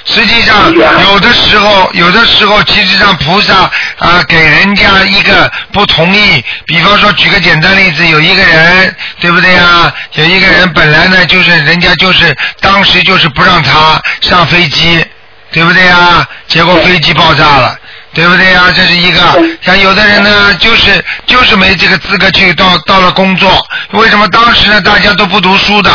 [0.06, 0.72] 实际上，
[1.04, 6.44] 有的时候，有的时候，其实上菩萨啊，给人家一个不同意。
[6.66, 9.92] 比方说，举个简单例子，有一个人，对不对呀？
[10.14, 15.04] 有一个人本来呢，就是人家就是当时就是不让他上飞机，
[15.52, 16.26] 对不对呀？
[16.48, 17.78] 结果飞机爆炸了。
[18.14, 18.72] 对不对呀？
[18.74, 19.20] 这是一个，
[19.62, 23.52] 像有的人呢，就是就是没这个资格去到到了工作，
[23.92, 25.92] 为什么当时呢大家都不读书的？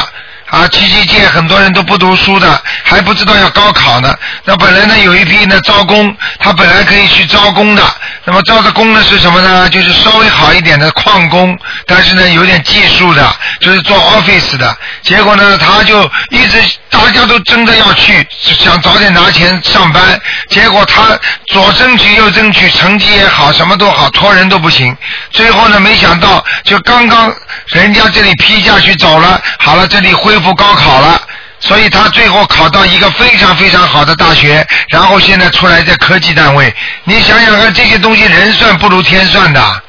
[0.50, 4.14] 啊，七七届很多人都不读书的，还不知道要高考呢。
[4.44, 7.82] 那本来呢有一批呢招工，他本来可以去招工的。
[8.24, 9.68] 那么招的工呢是什么呢？
[9.68, 14.76] 就是稍微好一点的矿工，但是呢有点技术的，就是做 office 的。
[15.02, 16.60] 结果呢他就一直
[16.90, 20.20] 大家都争着要去，想早点拿钱上班。
[20.48, 24.96] 结果他左争取右争取，成绩也好，什么都好，托人都不行。
[25.31, 27.33] 最后呢没想到，就刚刚
[27.68, 31.20] 人家这里批下去走了，好了，这里恢复高考了。
[31.62, 36.74] 所以他最后考到一个非常非常好的大学，然后现在出来在科技单位。
[37.05, 39.83] 你想想看，这些东西人算不如天算的，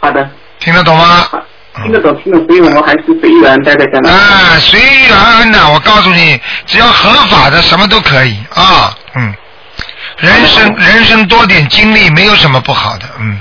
[0.00, 0.28] 好的，
[0.60, 1.28] 听得懂吗？
[1.82, 4.16] 听得懂，听得懂，所以我们还是随遇而安，待在加拿大。
[4.16, 5.58] 啊，随遇而安的。
[5.72, 8.94] 我告诉你，只要合法的，什么都可以啊。
[9.16, 9.34] 嗯，
[10.18, 13.04] 人生人生多点经历，没有什么不好的。
[13.18, 13.40] 嗯，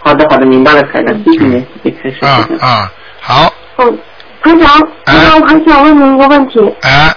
[0.00, 2.24] 好的，好的，明白了，台长，谢谢您，谢谢开始。
[2.24, 3.98] 啊啊，好，嗯，
[4.42, 6.58] 台长，台长，我还想问您一个问题。
[6.82, 7.14] 啊，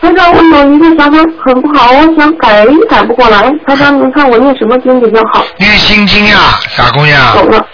[0.00, 3.52] 台长，我有一个想法很不好，我想改也改不过来。
[3.66, 5.44] 台长，您看我念什么经比较好？
[5.58, 7.34] 念心经呀，傻姑娘。
[7.34, 7.66] 懂了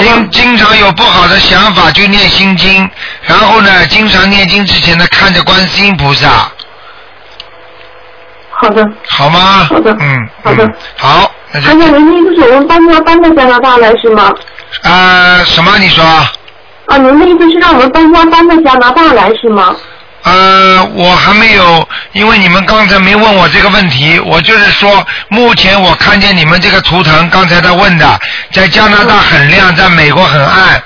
[0.00, 0.30] 经。
[0.30, 2.88] 经常有不好的想法就念心经，
[3.22, 6.50] 然后呢，经常念经之前呢，看着观世音菩萨，
[8.50, 9.66] 好的，好吗？
[9.68, 14.32] 好的嗯，好的嗯好，那就台长，您的意思是我们搬家搬到加拿大来是吗？
[14.82, 15.76] 呃，什么？
[15.78, 16.04] 你说？
[16.86, 19.74] 啊，您的意思是让我们搬家搬到加拿大来是吗？
[20.24, 28.20] 呃，我还没有，因为你们刚才没问我这个问题，我就是说，目前我看见你们这个图腾，刚才他问的，
[28.52, 30.82] 在加拿大很亮，在美国很暗，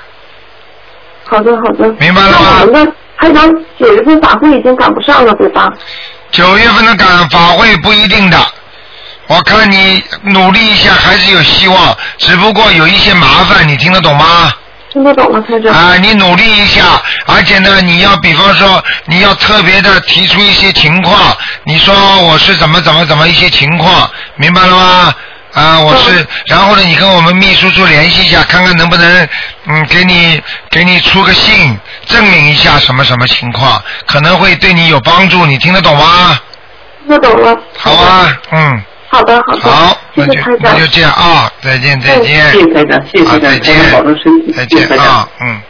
[1.25, 1.87] 好的，好的。
[1.99, 3.47] 明白了那吗我们的台长
[3.79, 5.71] 九月份法会已经赶不上了，对吧？
[6.31, 8.37] 九月份的赶法会不一定的，
[9.27, 14.51] 我看你努力一下还是有希望，只不过有一些麻烦，你听得懂吗？
[14.91, 15.73] 听得懂了，台长。
[15.73, 25.13] 啊，你努力一下，而且呢，你要比方说，你要特别的提出一些情况，你说我是怎么怎么怎么一些情况，明白了吗？
[25.53, 29.29] 啊，我是，然后呢，你跟我们秘书处联系一下，看看能不能，
[29.65, 36.39] 嗯，给你给你出个信，证明一下什么什么情况，可能会对你有帮助，你听得懂吗？
[37.07, 37.57] 听得懂了。
[37.77, 39.61] 好啊，嗯，好的，好的。
[39.61, 40.79] 好，谢那就谢台长那。
[40.79, 45.61] 就这样啊，再见再见，谢谢台长，谢谢啊再台长，台长保重身体，再谢谢台长见啊。，嗯。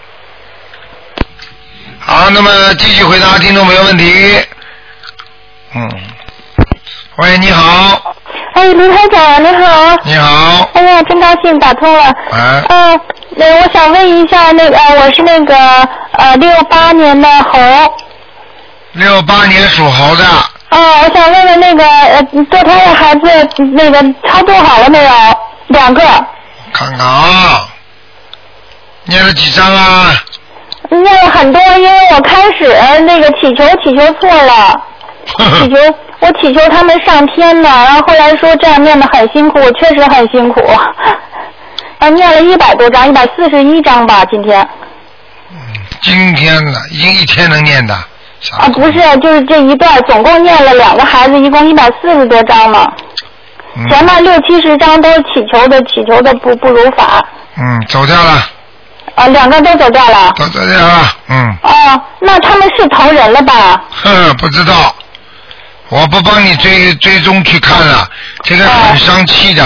[1.99, 4.39] 好，那么继续回答听众朋友问题。
[5.75, 5.91] 嗯，
[7.17, 8.15] 喂，你好，
[8.53, 9.95] 哎，卢台长，你好。
[10.03, 12.05] 你好，哎呀，真高兴打通了。
[12.31, 12.99] 哎，嗯，
[13.35, 15.55] 那我想问一下，那个呃我是那个
[16.13, 17.59] 呃六八年的猴，
[18.93, 20.25] 六八年属猴的，
[20.69, 25.11] 啊，我想问问那个呃堕胎的孩子那个超度好了没有？
[25.67, 26.01] 两个，
[26.73, 27.67] 看看啊，
[29.05, 30.13] 念了几张啊？
[30.89, 34.81] 念了很多，因为我开始呃那个祈求祈求错了，
[35.59, 35.75] 祈求
[36.19, 40.61] 我祈求他们上天呢，然后后来说这样念的很辛苦，我确实很辛苦，
[41.99, 44.67] 啊， 念了一百多张，一百四十一张吧，今天。
[46.01, 47.93] 今天呢，已经一天能念的。
[48.39, 52.87] 傻啊，不是，就是这一段，总共念了两个孩子，一共一百四十多章嘛。
[53.75, 57.23] 嗯前面六七十章都是祈求的，祈求的不不如法。
[57.57, 58.43] 嗯，走掉了，
[59.13, 60.33] 啊，两个都走掉了。
[60.35, 63.79] 都走掉了，嗯，哦，那他们是投人了吧？
[63.91, 64.95] 哼，不知道，
[65.89, 68.09] 我不帮你追追踪去看了，
[68.43, 69.63] 这个很伤气的，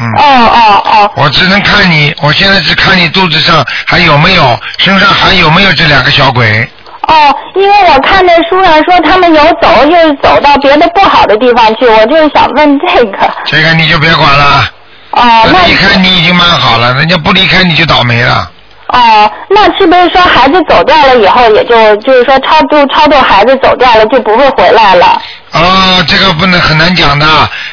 [0.00, 0.06] 嗯。
[0.16, 6.68] 哦哦哦，我只能看你，我现在只看你肚子上还有没有，身上还有没有这两个小鬼。
[7.06, 13.18] 哦，因为我看那书上说他们有走，就是走到别的不好的地方去，我就是想问这个。
[13.44, 14.64] 这个你就别管了，
[15.10, 18.50] 哦，那离开你已经蛮好了，人家不离开你就倒霉了。
[18.88, 25.06] 哦，那是不是说孩子走掉了以后，也就就是说超度超度孩子走掉了就不会回来了？
[25.50, 27.26] 啊，这个不能很难讲的。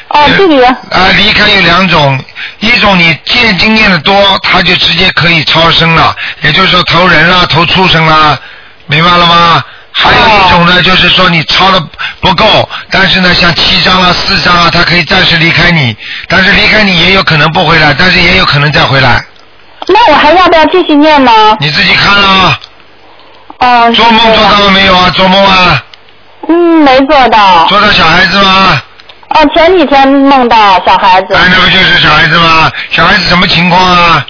[0.10, 0.78] 哦，弟弟啊，
[1.18, 2.18] 离开有两种，
[2.60, 8.40] 一种你见经验的多，他就直接可以超生了，也就是说投人啦，投畜生啦，
[8.90, 9.64] 明白了吗？
[9.92, 11.80] 还有一种呢，就是说你抄的
[12.22, 15.96] 不够，但是呢，像七张啊、四张啊，他可以暂时离开你，
[16.28, 19.24] 但是离开你也有可能不回来，但是也有可能再回来，
[19.88, 21.32] 那我还要不要继续念呢？
[21.60, 22.60] 你自己看啊。
[23.60, 25.10] 哦，做梦做到了没有啊？
[25.10, 25.84] 做梦啊？
[26.48, 27.66] 嗯，没做到。
[27.68, 28.82] 做到小孩子吗？
[29.36, 31.36] 哦，前几天梦到小孩子。
[31.36, 32.72] 哎，那不就是小孩子吗？
[32.90, 34.26] 小孩子什么情况啊？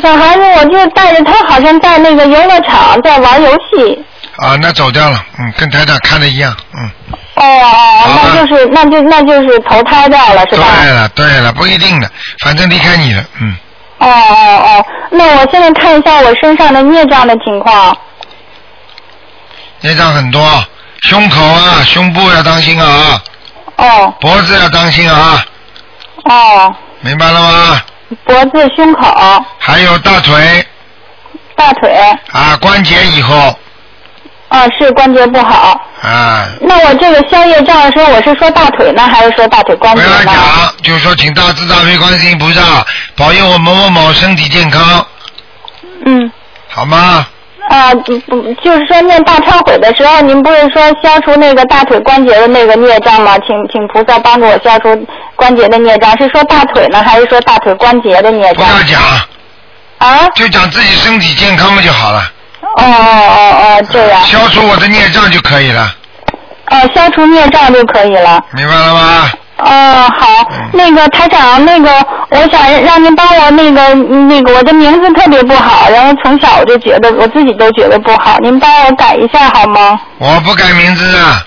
[0.00, 4.04] 小孩子，我就带着他，好像在那个游乐场在玩游戏。
[4.36, 6.90] 啊，那走掉了，嗯，跟台长看的一样，嗯。
[7.34, 10.66] 哦哦，那就是那就那就是投胎掉了是吧？
[10.80, 12.10] 对了对了，不一定的，
[12.44, 13.56] 反正离开你了，嗯。
[13.98, 17.96] 哦哦哦，那我现在看一下我身上的孽障的情况。
[19.80, 20.42] 孽障很多，
[21.02, 23.20] 胸口啊，胸部要当心啊，
[23.76, 25.44] 哦脖子要当心啊，
[26.24, 27.82] 哦，明白了吗？
[28.24, 30.66] 脖子、胸口、还有大腿
[31.54, 31.90] 大腿，
[32.32, 33.56] 啊，关节以后
[34.48, 35.80] 啊是关节不好。
[36.02, 40.24] 啊，那我这个消业障的时候，我是说大腿呢，还是说大腿关节不要？
[40.24, 42.84] 讲，就是说请大慈大悲观世音菩萨
[43.16, 45.06] 保佑我某某某身体健康，
[46.06, 46.30] 嗯。
[46.68, 47.26] 好吗？
[47.68, 53.38] 啊，不不，就是说念大忏悔的时候，您不是说消除那个大腿关节的那个孽障吗？
[53.46, 58.66] 请请菩萨帮助我消除关节的孽障，是说大腿呢，还是说大腿关节的孽障？
[58.66, 59.00] 不要讲，
[59.98, 60.28] 啊？
[60.34, 62.20] 就讲自己身体健康不就好了，
[62.76, 64.20] 哦哦哦，这样。
[64.22, 65.94] 消除我的孽障就可以了，
[66.70, 68.42] 哦，消除孽障就可以了。
[68.52, 69.30] 明白了吗？
[69.64, 71.90] 哦，好，那个台长，那个
[72.30, 80.00] 我想让您帮我那个那个我的名字特别不好，然后从小我就觉得我自己都觉得不好，您帮我改一下好吗？
[80.18, 81.44] 我不改名字啊，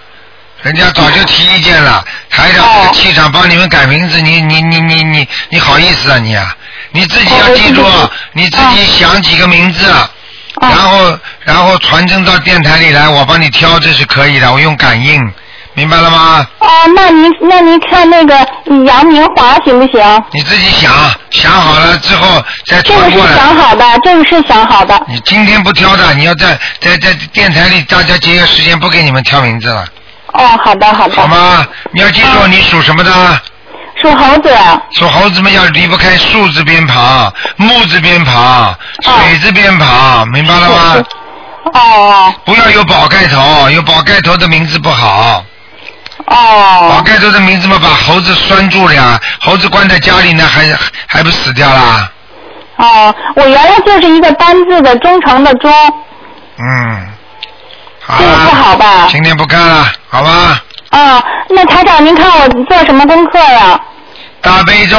[0.62, 6.56] 人家早就提意见了，台长这个气场帮你们改名字，你你你你你你好意思啊你啊？
[6.91, 7.84] 你自己要记住，
[8.32, 9.86] 你自己想几个名字，
[10.62, 15.21] 然后然后传真到电台里来，我帮你挑，这是可以的，我用感应，
[15.76, 16.48] 明白了吗？
[16.60, 18.36] 啊，那您那您看那个
[18.86, 20.24] 杨明华行不行？
[20.32, 20.92] 你自己想
[21.30, 23.36] 想好了之后再这个是传过来。
[23.36, 25.00] 想好的，这个是想好的。
[25.08, 29.86] 你今天不挑的，你要在在在电台里大家节约时间，不给你们挑名字了，
[30.34, 31.16] 哦，好的好的。
[31.16, 31.68] 好吗？
[31.92, 33.12] 你要记住，你属什么的？
[34.02, 34.50] 属猴子。
[34.94, 41.04] 属猴子们要离不开树字边旁、木字边旁、水字边旁，明白了吗？
[41.74, 45.44] 哦不要有宝盖头，有宝盖头的名字不好。
[46.26, 46.90] 哦。
[46.92, 50.64] 宝盖头的名字嘛，把猴子拴住了呀，猴子关在家里呢，还
[51.08, 52.12] 还不死掉啦？
[52.78, 55.72] 哦，我原来就是一个单字的忠诚的忠。
[56.58, 57.08] 嗯，
[58.02, 59.08] 好这个不好吧？
[59.10, 60.62] 今天不看了，好吧？
[60.90, 63.80] 啊，那台长，您看我做什么功课呀？
[64.42, 64.98] 大悲咒。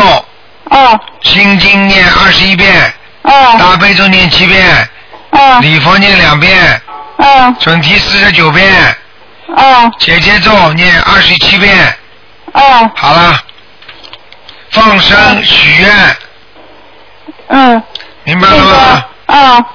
[0.71, 1.01] 哦。
[1.23, 2.93] 心经念二十一遍。
[3.23, 3.57] 哦。
[3.59, 4.89] 大悲咒念七遍。
[5.31, 5.59] 哦。
[5.61, 6.81] 礼佛念两遍。
[7.19, 7.57] 嗯。
[7.61, 8.97] 准提四十九遍。
[9.55, 9.93] 嗯。
[9.99, 11.97] 姐姐咒念二十七遍。
[12.53, 12.91] 嗯。
[12.95, 13.39] 好了。
[14.71, 16.17] 放生许愿，
[17.49, 17.83] 嗯。
[18.25, 19.05] 明白了吗？
[19.27, 19.67] 啊。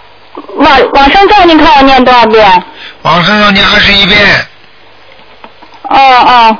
[0.55, 2.63] 往往生咒您看我念多少遍？
[3.01, 4.19] 往生咒念二十一遍，
[5.89, 6.57] 哦哦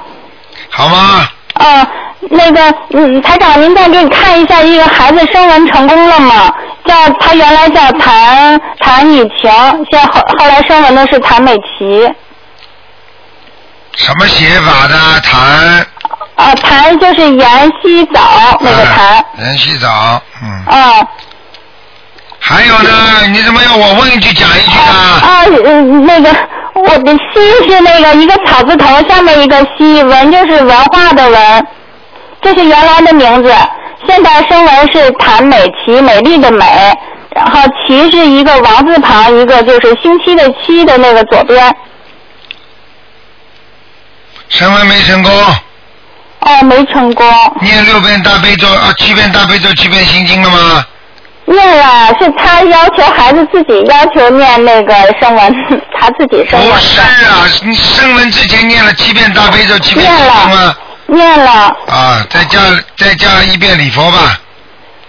[0.69, 1.29] 好吗？
[1.55, 1.87] 哦，
[2.29, 6.53] 那个嗯，台长您再给你看一下一个孩子生完成功了吗？
[6.85, 9.51] 叫他原来叫谭谭雨晴，
[9.89, 12.09] 现在后后来生完的是谭美琪。
[13.95, 15.85] 什么写法的谭？
[16.35, 19.17] 啊，谭就是延禧早那个谭。
[19.17, 20.65] 哎人洗澡，嗯。
[20.65, 21.07] 啊
[22.43, 22.89] 还有呢？
[23.31, 24.83] 你怎么要我问一句讲一句呢？
[25.21, 26.35] 啊，嗯，那个
[26.73, 31.67] 我的西是那个一个草字头下面一个西，文就是文化的文，
[32.41, 33.53] 这是原来的名字。
[34.07, 36.65] 现在声纹是谭美琪，美丽的美，
[37.35, 41.73] 然后琪是一个王字旁，一个就是星期的期的那个左边。
[44.51, 45.31] 升温没成功，
[46.41, 47.25] 哦，没成功。
[47.61, 50.85] 念六遍大悲咒啊，七遍大悲咒，七遍心经了吗？
[51.45, 55.55] 念了，是他要求孩子自己要求念那个声文，
[55.99, 60.75] 他自己声纹不是啊，你声文之前念了七遍大悲咒，七遍心经吗？
[61.07, 61.51] 念了，
[61.87, 62.59] 啊，再加
[62.97, 64.37] 再加一遍礼佛吧。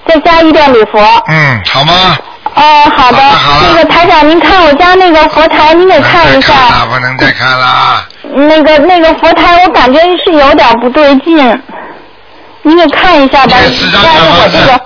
[0.06, 1.00] 再加一遍礼佛。
[1.28, 2.18] 嗯，好吗？
[2.54, 3.18] 哦，好的。
[3.62, 6.52] 那个台长，您看我家那个佛台，您给看一下。
[6.54, 8.08] 啊，不能再看了啊！
[8.34, 11.62] 那个那个佛台，我感觉是有点不对劲，
[12.62, 13.56] 你给看一下吧。
[13.58, 14.80] 四张小房子。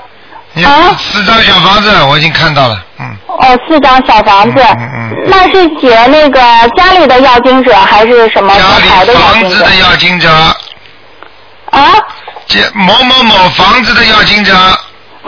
[0.52, 3.16] 你啊四张小房子，我已经看到了，嗯。
[3.26, 4.62] 哦，四张小房子，
[5.26, 6.40] 那是写那个
[6.76, 9.74] 家里的要经者还是什么家里的要经者房子的？
[9.76, 10.28] 要经者。
[11.70, 11.92] 啊？
[12.46, 14.54] 这某某某房子的要经者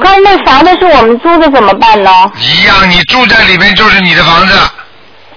[0.01, 2.11] 可是那房子是我们租的，怎么办呢？
[2.39, 4.55] 一样，你住在里面就是你的房子，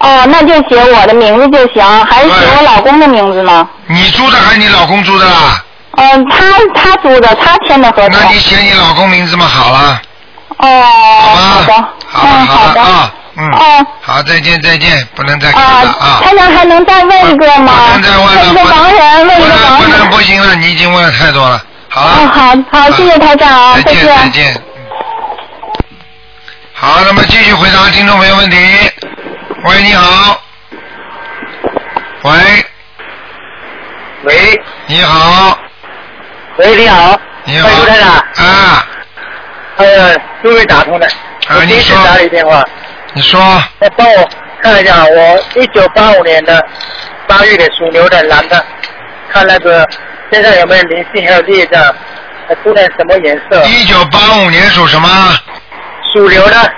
[0.04, 3.68] 哦，那就写我的名字就行，还是写我老公的名字呢？
[3.88, 5.64] 你租的还是你老公租的啦？
[5.98, 8.20] 嗯，他他租的，他签的合同。
[8.20, 10.02] 那你写你老公名字嘛，好了，
[10.58, 10.84] 哦，
[11.36, 11.74] 好的，
[12.08, 12.82] 好，嗯，好的。
[12.82, 16.22] 啊，嗯，哦，好，再见再见，不能再看了啊。
[16.24, 17.74] 台长还能再问一个吗？
[17.94, 20.10] 不能再问了，问一个盲人，问一个盲不能人。
[20.10, 22.08] 不行了，你已经问了太多了，好了。
[22.08, 22.32] 哦，
[22.72, 24.64] 好好，谢谢台长，再见再见。
[26.74, 28.58] 好，那么继续回答听众朋友问题。
[29.64, 30.42] 喂，你好。
[32.24, 32.32] 喂，
[34.24, 35.60] 喂，你好，
[36.58, 37.68] 喂，你好，你好。
[37.68, 38.10] 喂，卢台长，
[38.46, 38.88] 啊，
[39.78, 41.08] 呃，终于打通了，
[41.50, 42.66] 我第一次打你电话，
[43.14, 43.40] 你说。
[43.80, 44.30] 那帮我
[44.64, 46.64] 看一下，我一九八五年的
[47.28, 48.66] 八月的属牛的男的，
[49.32, 49.88] 看那个
[50.32, 51.84] 身上有没有灵性，还有裂障，
[52.48, 53.64] 还涂成什么颜色？
[53.66, 55.08] 一九八五年属什么？
[56.14, 56.74] 属牛的，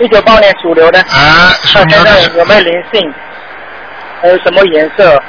[0.00, 3.14] 一九八五年属牛的，啊，属牛的有没有灵性？
[4.22, 5.22] 还有什么颜色？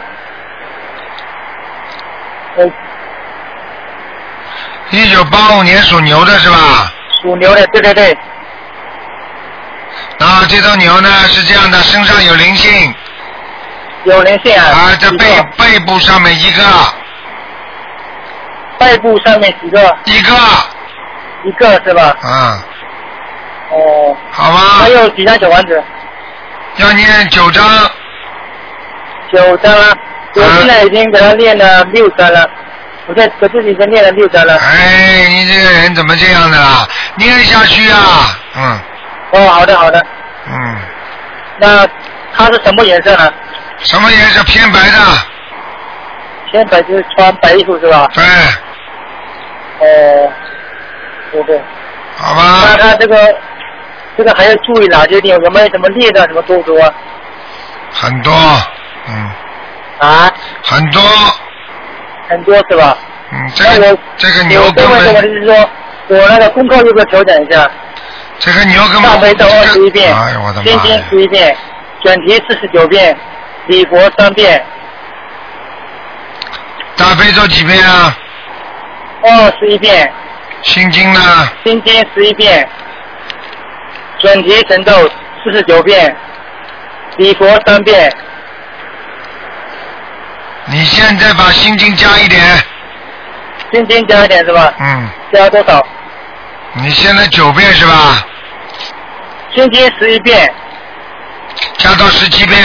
[2.57, 2.71] 呃，
[4.91, 6.91] 一九八五年属牛的是吧？
[7.21, 8.11] 属牛的，对对对，
[10.19, 12.93] 啊，这头牛呢是这样的，身上有灵性。
[14.03, 14.65] 有灵性啊。
[14.65, 15.25] 啊，在背
[15.57, 16.63] 背部上面一个。
[18.77, 19.97] 背部上面几个？
[20.05, 20.31] 一个。
[21.43, 22.15] 一个是吧？
[22.23, 22.61] 嗯，
[23.71, 24.17] 哦。
[24.31, 24.57] 好吧。
[24.81, 25.83] 还有几张小丸子？
[26.77, 27.63] 要念九张。
[29.31, 29.95] 九张啊！
[30.35, 32.49] 我现在已经给他念了六张了，
[33.07, 34.55] 我在我自己已经练了六张了。
[34.55, 36.87] 哎，你这个人怎么这样的啦？
[37.15, 38.79] 念下去啊，嗯
[39.31, 40.03] 哦，好的好的。
[40.47, 40.77] 嗯，
[41.59, 41.87] 那
[42.35, 43.31] 它是什么颜色呢？
[43.79, 44.43] 什么颜色？
[44.43, 44.97] 偏白的。
[46.51, 48.09] 偏白就是穿白衣服是吧？
[48.13, 48.23] 对。
[49.79, 50.31] 哦，
[51.31, 51.61] 对对。
[52.17, 52.41] 好吧。
[52.67, 53.15] 那他这个
[54.19, 55.39] 这个还要注意哪些地方？
[55.45, 56.93] 有没有什么裂的什么多不多啊？
[57.93, 58.33] 很多，
[59.07, 59.31] 嗯。
[59.99, 60.29] 啊？
[60.61, 61.01] 很多，
[62.27, 62.97] 很多是吧？
[63.31, 65.69] 嗯，这个这个牛我根再问一个问本，题是说，
[66.07, 67.71] 我那个功课有没有调整一下？
[68.39, 69.03] 这个牛根本。
[69.03, 71.03] 大悲咒二十一遍，哎呦我的妈心经！
[71.09, 71.55] 十一遍，
[72.03, 73.17] 准提四十九遍，
[73.67, 74.61] 礼佛三遍，
[76.97, 78.13] 大悲咒几遍啊？
[79.23, 80.11] 二十一遍，
[80.63, 81.19] 心经呢？
[81.63, 82.67] 心经十一遍，
[84.19, 84.91] 准提神咒
[85.43, 86.15] 四十九遍，
[87.17, 88.13] 礼佛三遍，
[90.65, 92.41] 你现在把心经加一点，
[93.71, 94.73] 心经加一点是吧？
[94.79, 95.85] 嗯，加多少？
[96.73, 98.25] 你现在九遍是吧？
[99.55, 100.53] 心经十一遍，
[101.77, 102.59] 加到十七遍，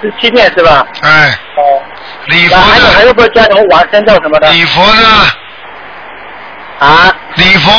[0.00, 0.86] 十七遍是吧？
[1.02, 1.82] 哎，哦。
[2.26, 3.06] 礼佛那还有还呢？
[3.08, 4.48] 有没有加什么往生咒什么的？
[4.52, 5.08] 礼佛呢？
[6.78, 7.12] 啊？
[7.34, 7.72] 礼佛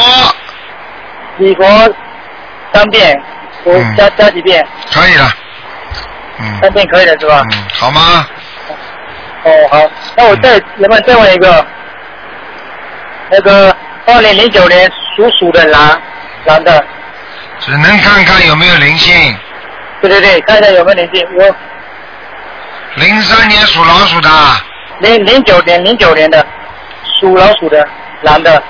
[1.37, 1.63] 礼佛
[2.73, 3.21] 三遍，
[3.63, 4.65] 我嗯加、加几遍？
[4.91, 5.29] 可以了，
[6.39, 7.43] 嗯三遍可以了是吧？
[7.51, 8.25] 嗯，好吗？
[9.43, 11.65] 哦，好，那我再能不能再问一个？
[13.29, 16.01] 那个二零零九年属鼠的男
[16.45, 16.85] 男的，
[17.59, 19.37] 只能看看有没有灵性。
[20.01, 21.25] 对对对，看一下有没有灵性。
[21.37, 21.55] 我
[22.95, 24.29] 零三年属老鼠的，
[24.99, 26.45] 零零九年零九年的
[27.19, 27.87] 属老鼠的
[28.21, 28.61] 男的，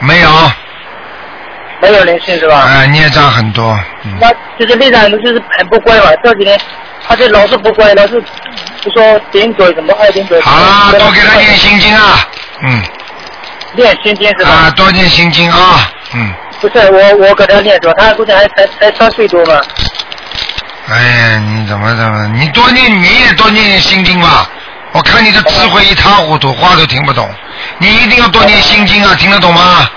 [0.00, 0.28] 没有，
[1.80, 2.64] 没有灵性是吧？
[2.66, 6.58] 哎，孽障很多，嗯，那就是队长就是很不乖嘛，这几天
[7.06, 8.22] 他就老是不乖，老是
[8.80, 10.40] 就说顶嘴，怎么爱顶嘴。
[10.40, 12.26] 好啦，多给他念心经啊，
[12.62, 12.82] 嗯，
[13.74, 14.50] 念心经是吧？
[14.50, 17.94] 啊，多念心经啊，嗯，不是我我给他念是吧？
[17.96, 19.60] 他估计还才才三岁多嘛。
[20.88, 24.48] 哎呀，你怎么怎么，你多念你也多念念心经吧，
[24.92, 27.28] 我看你的智慧一塌糊涂，话都听不懂，
[27.78, 29.88] 你一定要多念心经啊，听得懂吗？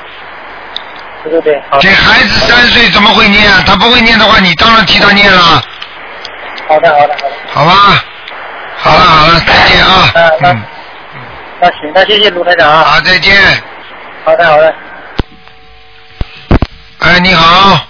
[1.23, 3.63] 对对对，好给孩子三岁怎么会念啊？
[3.65, 5.61] 他不会念的话，你当然替他念了，
[6.67, 8.03] 好的好的好的，好吧？
[8.77, 10.61] 好了好了，再见啊，啊那嗯，
[11.61, 12.83] 那行，那谢谢卢台长啊。
[12.83, 13.35] 好，再见。
[14.25, 14.73] 好的好的。
[16.99, 17.87] 哎，你好。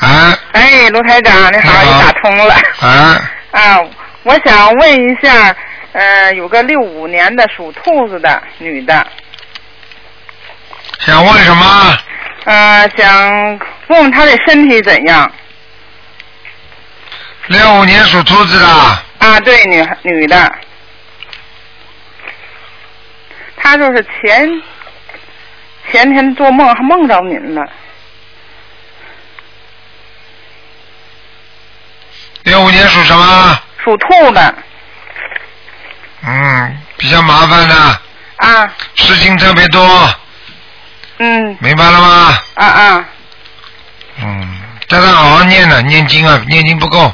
[0.00, 2.54] 哎，哎，卢台长，你好，你好你打通了。
[2.80, 3.20] 啊，
[3.52, 3.80] 啊，
[4.24, 5.54] 我想问一下，
[5.92, 9.06] 呃，有个六五年的属兔子的女的，
[10.98, 11.98] 想问什么？
[12.44, 15.30] 呃，想问问他的身体怎样？
[17.46, 18.66] 六五年属兔子的，
[19.18, 20.52] 啊，对，女女的，
[23.56, 24.62] 她就是前
[25.90, 27.66] 前天做梦还梦着您了，
[32.42, 33.58] 六五年属什么？
[33.82, 34.54] 属兔的。
[36.22, 37.74] 嗯，比较麻烦的，
[38.36, 40.17] 啊，事情特别多，嗯，
[41.68, 42.38] 明白了吗？
[42.54, 43.04] 啊啊，
[44.22, 44.48] 嗯，
[44.88, 47.12] 叫他好好念呢，念经啊，念经不够。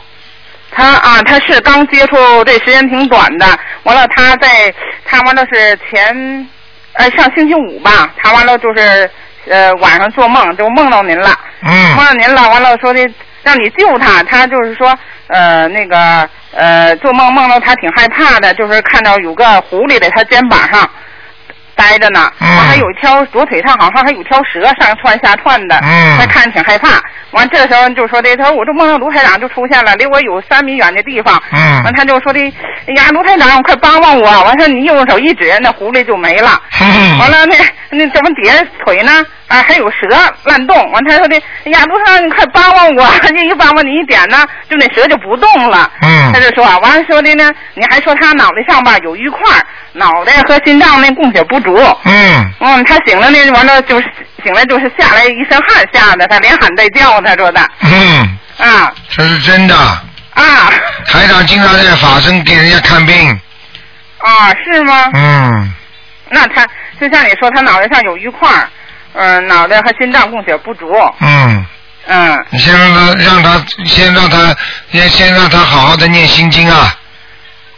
[0.70, 4.72] 他啊，他是刚接触这时间挺短的，完了他在
[5.04, 6.48] 他完了是前
[6.92, 9.10] 呃上星期五吧，他完了就是
[9.50, 13.00] 呃晚上做梦就梦到您了，嗯梦到您了，完了说的
[13.42, 14.96] 让你救他，他就是说
[15.26, 20.88] 呃那个呃做梦梦到他挺害怕的，就是看到有个狐狸在他肩膀上。
[21.74, 27.00] 待着呢，嗯完还有一条左腿上好像还有条蛇上窜下窜的，嗯他看着挺害怕。
[27.32, 31.40] 完这时候就说的，他说我这梦到卢台长就出现了，离我有三米远的地方。
[31.52, 32.40] 嗯完他就说的，
[32.86, 34.44] 哎呀，卢台长，快帮帮我！
[34.44, 36.60] 完事你用手一指，那狐狸就没了。
[36.80, 37.56] 嗯完了那
[37.90, 38.54] 那怎么底下
[38.84, 39.24] 腿呢？
[39.48, 39.96] 啊，还有蛇
[40.44, 40.90] 乱动。
[40.92, 43.06] 完他说的，哎呀，卢台长，你快帮帮我！
[43.22, 45.90] 这一帮帮你一点呢，就那蛇就不动了。
[46.02, 49.40] 嗯他就说，完了说的呢，你还说他脑袋上吧有一块，
[49.92, 51.74] 脑袋和心脏那供血不足。
[52.04, 54.06] 嗯，嗯，他醒了呢，完了就是
[54.44, 59.74] 醒来就是下来一身汗吓的，他连喊带叫，他说的嗯，啊这是真的。
[59.76, 60.70] 啊
[61.06, 63.40] 台长经常在法身给人家看病。
[64.18, 65.10] 啊，是吗？
[65.14, 65.72] 嗯，
[66.30, 66.66] 那他
[67.00, 68.68] 就像你说，他脑袋上有一块儿，
[69.14, 70.86] 嗯、脑袋和心脏供血不足，
[71.20, 71.66] 嗯，
[72.06, 74.56] 嗯你先让他让他先让他
[74.90, 76.96] 先先让他好好的念心经啊。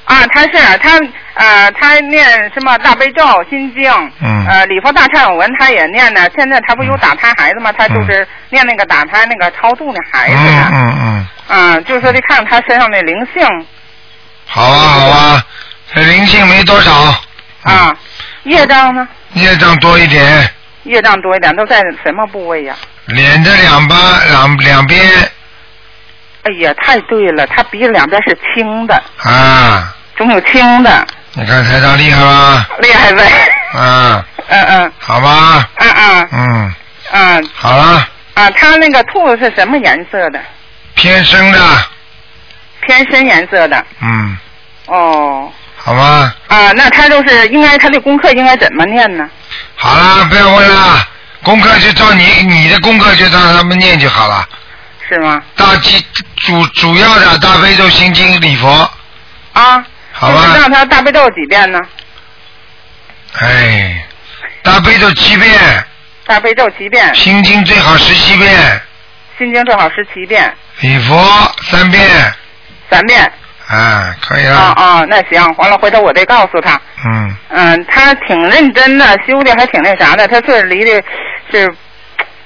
[0.05, 0.99] 啊，他是他
[1.37, 3.91] 呃，他念什么大悲咒、心经，
[4.23, 6.27] 嗯呃，礼佛大忏悔文他也念呢。
[6.35, 7.71] 现在他不有打胎孩子吗？
[7.77, 10.71] 他就是念那个打胎那个超度那孩子嗯呢。
[10.73, 13.47] 嗯嗯，嗯，就是说得看看他身上的灵性
[14.47, 15.47] 好啊好啊，
[15.95, 16.93] 这灵性没多少，
[17.65, 17.95] 啊，
[18.45, 19.07] 业障呢？
[19.35, 20.51] 业障多一点，
[20.85, 22.75] 业障多一点，都在什么部位呀？
[23.07, 23.97] 脸的两巴
[24.31, 24.99] 两两边
[26.45, 31.07] 哎呀，太对了，他鼻子两边是青的，啊，总有青的，
[31.39, 32.67] 你看台长厉害吧？
[32.81, 33.23] 厉害呗。
[33.75, 36.75] 嗯，嗯嗯好吧，嗯嗯嗯，
[37.13, 40.41] 嗯好了，啊，他那个兔子是什么颜色的？
[40.95, 41.61] 偏深的，
[42.87, 43.85] 偏深颜色的。
[44.01, 44.37] 嗯，
[44.87, 45.53] 哦。
[45.77, 49.29] 好吧，啊，那他就是应该他的功课应该怎么念呢？
[49.77, 51.07] 好了，不要问了，
[51.43, 54.49] 功课就照你你的功课就让他们念就好了。
[55.07, 55.41] 是吗？
[55.55, 56.05] 大基
[56.47, 58.91] 主主要的大悲咒心经礼佛，
[59.53, 59.85] 啊。
[60.19, 61.79] 好吧就是让他大悲咒几遍呢？
[63.39, 64.03] 哎，
[64.63, 65.85] 大悲咒七遍，
[66.25, 68.81] 大悲咒七遍，心经最好十七遍，
[69.37, 70.51] 心经最好十七遍，
[70.81, 71.15] 礼佛
[71.65, 72.03] 三遍，
[72.91, 73.31] 三遍。
[73.69, 76.81] 啊，可以了，啊啊，那行，完了回头我得告诉他。
[77.05, 80.27] 嗯，嗯，他挺认真的，修的还挺那啥的。
[80.29, 81.03] 他是离的
[81.51, 81.71] 是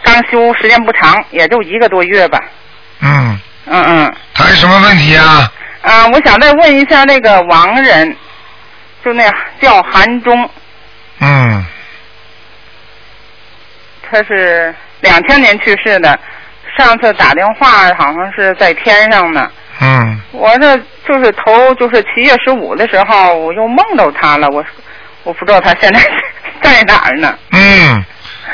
[0.02, 2.40] 刚修时间不长，也就一个多月吧。
[3.00, 4.16] 嗯，嗯嗯。
[4.34, 5.52] 他有什么问题啊？
[5.82, 8.16] 啊，我想再问一下那个亡人，
[9.04, 9.24] 就那
[9.60, 10.48] 叫韩忠，
[11.20, 11.64] 嗯，
[14.10, 16.18] 他是两千年去世的。
[16.78, 19.50] 上次打电话好像是在天上呢。
[19.80, 20.76] 嗯，我这
[21.08, 24.48] 就是头就是七月十五的时候，我又梦到他了。
[24.50, 24.64] 我
[25.24, 26.00] 我不知道他现在
[26.62, 27.36] 在哪儿呢。
[27.52, 28.04] 嗯，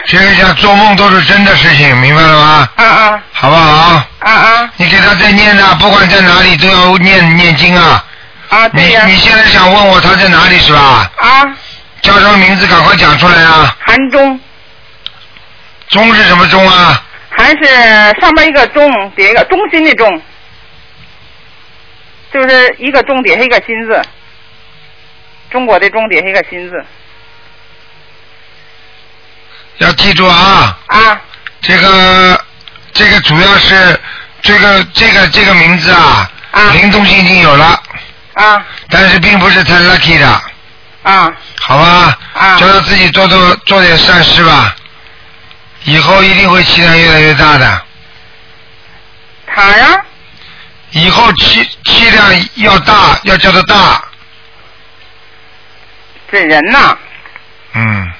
[0.06, 2.68] 其实像做梦都是真的事情，明白了吗？
[2.76, 4.02] 啊啊好不好？
[4.26, 8.04] 啊啊你给他再念呐，不管在哪里都要念念经啊。
[8.48, 8.68] 啊！
[8.70, 9.04] 对呀。
[9.06, 11.10] 你你现在想问我他在哪里是吧？
[11.16, 11.44] 啊，
[12.02, 12.66] 叫什么名字？
[12.66, 13.76] 赶快讲出来啊！
[13.86, 14.40] 韩中，
[15.88, 17.02] 中是什么中啊？
[17.30, 17.64] 韩是
[18.20, 20.22] 上面一个中，底下一个中心的中，
[22.32, 24.02] 就是一个中底下一个心字，
[25.50, 26.84] 中国的中底下一个心字
[29.78, 30.78] 要记住啊！
[30.86, 31.20] 啊
[31.60, 32.40] 这个
[32.96, 34.00] 这个主要是
[34.42, 36.70] 这个这个这个名字啊，啊。
[36.72, 37.80] 灵动性已经有了，
[38.34, 38.64] 啊。
[38.90, 40.42] 但是并不是太 lucky 的，
[41.02, 41.32] 啊。
[41.60, 42.18] 好吧？
[42.34, 42.56] 啊。
[42.58, 44.74] 叫他自己做做做点善事吧，
[45.84, 47.82] 以后一定会气量越来越大的，
[49.54, 50.02] 他呀？
[50.92, 54.02] 以后气气量要大，要叫他大，
[56.32, 56.96] 这人呐。
[57.74, 58.12] 嗯，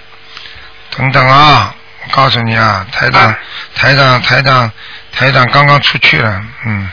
[0.96, 1.75] 等等啊，我
[2.10, 3.38] 告诉你啊，台长，啊
[3.74, 4.72] 台长，台长，
[5.12, 6.90] 台长刚刚出去了，嗯。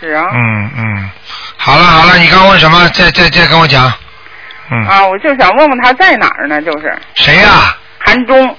[0.00, 0.24] 是啊。
[0.32, 1.10] 嗯嗯，
[1.56, 2.88] 好了好了，你刚问什么？
[2.90, 3.92] 再再再跟我讲，
[4.70, 6.60] 嗯，啊，我就想问问他在哪儿呢？
[6.62, 6.96] 就是。
[7.14, 8.56] 谁呀、韩中。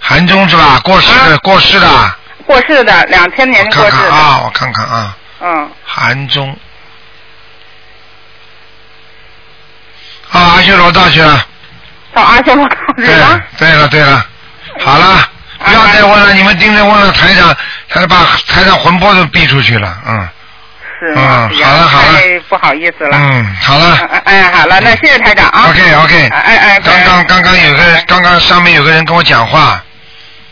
[0.00, 0.80] 韩中是吧？
[0.82, 2.16] 过世的、啊过世的，
[2.46, 5.70] 过世的，两千年我过世的，看看啊，我看看啊，嗯。
[5.84, 6.56] 韩中，
[10.30, 11.44] 啊，阿修罗道去了。
[12.14, 12.66] 到阿修罗
[12.96, 13.40] 对了。
[13.58, 14.26] 对了对了，
[14.84, 15.28] 好了，
[15.64, 17.54] 不要再问了，你们盯着问了台长，
[17.88, 18.16] 他把
[18.46, 20.28] 台长魂魄都逼出去了，嗯
[21.00, 22.18] 是嗯好了好了
[22.48, 23.16] 不好意思了。
[23.16, 25.66] 嗯，好哎了哎哎，好了，那谢谢台长啊。
[25.68, 29.80] ，OK OK，哎哎，刚刚刚刚有个哎刚刚上面有个人跟我讲话，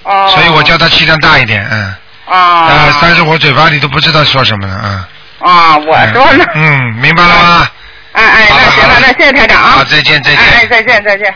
[0.04, 1.94] 哦，所以我叫他气量大一点，嗯，
[2.26, 5.04] 啊呃，但是我嘴巴里都不知道说什么了，嗯。
[5.50, 6.44] 啊，我说呢。
[6.54, 7.68] 嗯，明白了吗？
[8.12, 9.70] 哎哎，那行了，那谢谢台长啊。
[9.78, 10.38] 好，再见再见。
[10.40, 11.34] 哎哎，再见再见。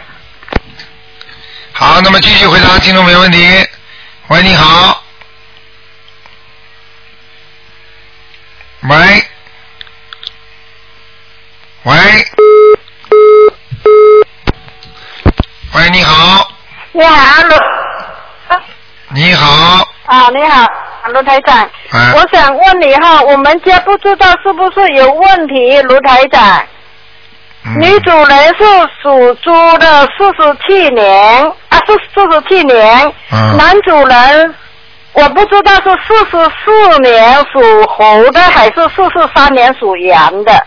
[1.80, 3.38] 好，那么继续回答听众没问题。
[4.28, 5.02] 喂，你好。
[8.82, 9.24] 喂。
[11.84, 11.94] 喂。
[15.72, 16.52] 喂，你好，
[16.92, 17.56] 你好，卢
[19.14, 20.66] 你好，啊，你好，
[21.14, 21.56] 卢台长。
[21.92, 26.62] 哎我想问你哈，我们家不知道是不是有问题，卢台长。
[27.64, 28.64] 嗯女主人是
[29.02, 33.12] 属猪的，四十七年啊，是四十七年。
[33.32, 34.54] 嗯男主人
[35.12, 40.66] 我不知道是四十四年属猴的，还是四十三年属羊的。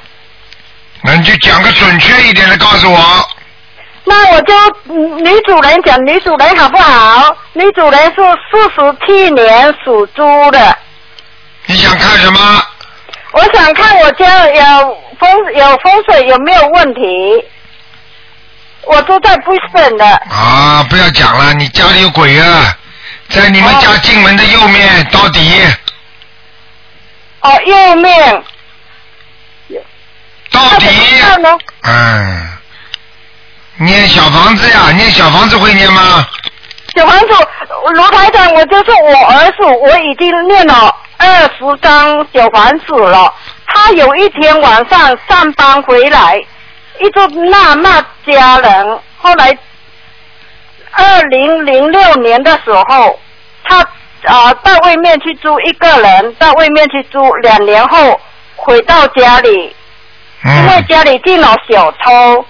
[1.01, 2.99] 那你就讲个准确一点的告诉我。
[4.06, 4.54] 那我就
[4.89, 7.36] 嗯女主人讲女主人好不好？
[7.54, 10.78] 女主人是四十七年属猪的。
[11.66, 12.39] 你想看什么？
[13.32, 17.01] 我想看我家有风有风水有没有问题。
[18.86, 22.78] 我住在不顺的，啊，不要讲了，你家里有鬼啊，
[23.30, 25.62] 在你们家进门的右面到底。
[27.42, 28.44] 哦，右面。
[30.52, 30.88] 到底，
[31.82, 32.48] 嗯，
[33.78, 36.26] 念小房子呀，念小房子会念吗？
[36.96, 37.28] 小房子，
[37.96, 43.34] 卢台长，我就是我儿子，我已经念了二十张小房子了。
[43.66, 46.40] 他有一天晚上上班回来，
[47.00, 49.00] 一直纳骂家人。
[49.18, 49.58] 后来，
[50.91, 53.20] 二零零六年的时候，
[53.64, 58.20] 他啊、呃到外面去租一个人，到外面去租，两年后
[58.56, 59.76] 回到家里，
[60.46, 62.46] 因为嗯，家里进了小偷，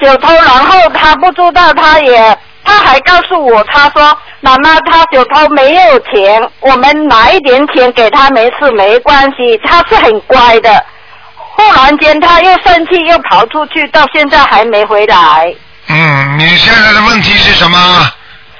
[0.00, 10.84] 小偷，然后他不知道，他也，他还告诉我，他说妈妈，他小偷没有钱，我们拿一点钱给他没事没关系，他是很乖的。
[11.56, 15.54] 忽然间他又生气，又跑出去，到现在还没回来。
[15.86, 18.10] 嗯，你现在的问题是什么？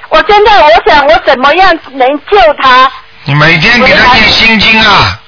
[0.09, 2.89] 我现在我想我怎么样能救他？
[3.25, 5.19] 你每天给他念心经啊，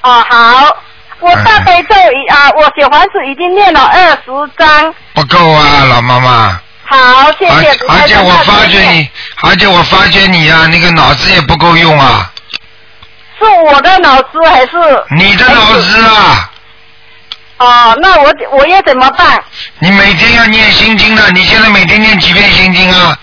[0.00, 0.76] 啊，好，
[1.18, 4.94] 我大悲咒已啊，我小房子已经念了二十章。
[5.12, 6.60] 不够啊，老妈妈。
[6.84, 7.70] 好，谢而谢。
[7.88, 9.08] 而且我发觉你，
[9.42, 12.32] 而且我发觉你呀、那个脑子也不够用啊，
[13.38, 15.04] 是我的脑子还是？
[15.16, 16.49] 你的脑子啊，
[17.60, 19.38] 哦，那我我要怎么办？
[19.80, 23.18] 你每天要念心经的，你现在每天念几遍心经啊？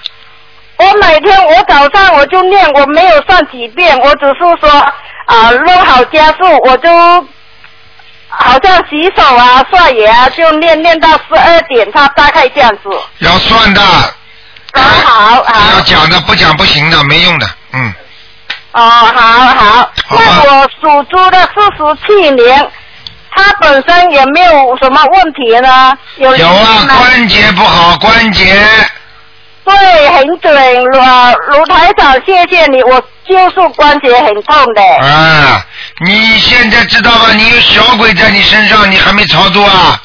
[0.77, 4.69] 我每天我早上我就念，我没有算几遍，我只是说
[5.25, 6.87] 啊弄好家务，我就
[8.27, 12.83] 好像洗手啊、刷牙就念念到十二点，他大概这样子。
[13.17, 13.81] 要算的，
[14.71, 15.43] 好好
[15.77, 17.93] 要，讲的，不讲不行的，没用的，嗯。
[18.73, 19.91] 哦，好好。
[20.09, 22.71] 好那我属猪的四十七年，
[23.37, 25.95] 他本身也没有什么问题呢？
[26.17, 28.59] 有有啊，关节不好，关节，
[29.63, 30.99] 对，很准，卢
[31.49, 34.81] 卢台长，谢谢你，我就是关节很痛的。
[35.07, 35.63] 啊，
[36.03, 37.31] 你现在知道吧？
[37.33, 40.01] 你有小鬼在你身上，你还没超度啊？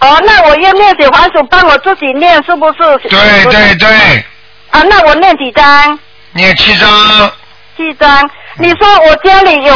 [0.00, 3.08] 哦，那我要念小黄鼠帮我自己念，是不是？
[3.10, 4.24] 对对对，
[4.70, 5.98] 啊，那我念几张？
[6.32, 6.88] 念七张。
[7.76, 8.30] 七张。
[8.60, 9.74] 你说我家里有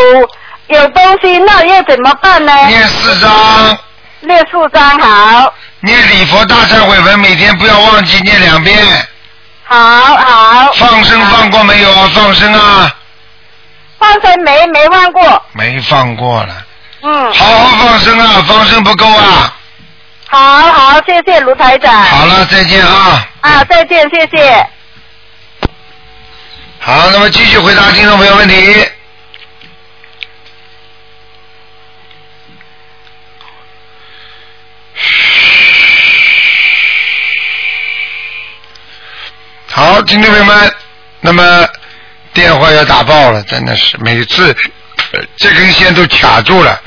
[0.73, 2.53] 有东西，那要怎么办呢？
[2.69, 3.79] 念四张。
[4.21, 5.53] 念四张好。
[5.81, 8.79] 念礼佛大忏悔文，每天不要忘记念两遍。
[9.65, 10.73] 好好。
[10.75, 11.93] 放生放过没有？
[12.09, 12.95] 放生啊。
[13.99, 15.43] 放生没没放过。
[15.53, 16.55] 没放过了。
[17.03, 17.33] 嗯。
[17.33, 19.57] 好好放生啊，放生不够啊。
[20.29, 21.93] 好好，谢谢卢台长。
[21.93, 23.27] 好了，再见啊。
[23.41, 24.67] 啊，再见，谢谢。
[26.79, 28.89] 好，那么继续回答听众朋友问题。
[39.67, 40.75] 好，听众朋友们，
[41.21, 41.67] 那么
[42.35, 44.55] 电话要打爆了，真的是每次
[45.13, 46.79] 呃这根线都卡住了。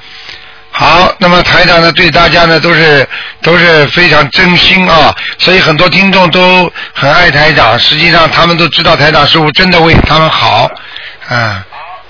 [0.69, 3.07] 好，那么台长呢对大家呢都是
[3.41, 10.69] 都是非常真心啊，所以很多听众都很爱台长，实际上他们都知道台长师傅真的为他们好。
[11.29, 11.63] 嗯，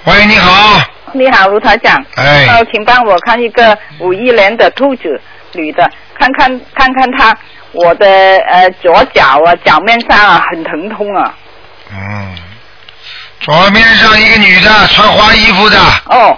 [0.06, 0.82] 喂，你好，
[1.14, 2.04] 你好，卢台长。
[2.16, 5.22] 哎呃，请帮我看一个五一年的兔子，
[5.56, 5.90] 女的，
[6.20, 7.36] 看看看看她，
[7.72, 8.08] 我的
[8.50, 11.34] 呃左脚啊，脚面上啊很疼痛啊。
[11.92, 12.36] 嗯，
[13.40, 16.38] 左面上一个女的穿花衣服的哦，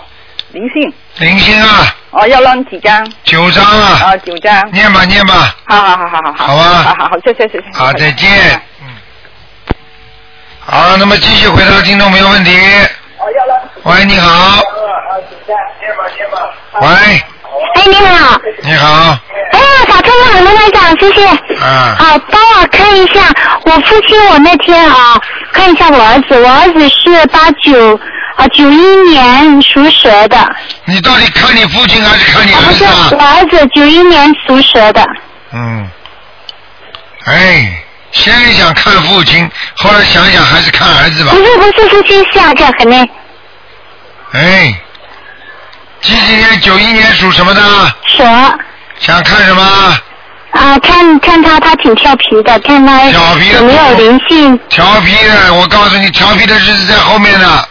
[0.52, 0.94] 灵性。
[1.20, 3.12] 灵性啊，哦，要弄几张？
[3.24, 4.72] 九张啊，啊，九张。
[4.72, 6.48] 念吧念吧，好好好好好好。
[6.48, 7.66] 好吧好好好，谢谢谢谢。
[7.74, 8.62] 好，再见。
[8.82, 8.88] 嗯，
[10.60, 12.52] 好，那么继续回答听众没有问题。
[13.84, 14.62] 喂，你好。
[16.80, 16.88] 喂，
[17.76, 18.42] 哎，你好。
[18.64, 19.18] 你好。
[19.52, 21.26] 哎呀，打通了，卢台长，谢谢。
[21.64, 21.96] 啊。
[21.98, 23.22] 好，帮我看一下，
[23.66, 25.20] 我父亲，我那天啊，
[25.54, 28.00] 看一下我儿子，我儿子是八九
[28.36, 28.78] 啊九一
[29.10, 30.38] 年属蛇的。
[30.86, 33.10] 你到底看你父亲还是看你儿不是，子啊？
[33.12, 35.04] 我儿子九一年属蛇的。
[35.54, 35.90] 嗯。
[37.26, 41.38] 哎，先想看父亲，后来想想还是看儿子吧不。
[41.44, 43.08] 是不是，父亲下这可能
[44.34, 44.74] 哎，
[46.02, 46.60] 几几年？
[46.62, 47.62] 九一年属什么的？
[48.06, 48.24] 蛇
[49.00, 49.64] 想看什么？
[50.52, 57.66] 啊，看看他他挺调皮的，看他调皮的有没有灵性调皮的，我告诉你，调皮的日子在后面呢，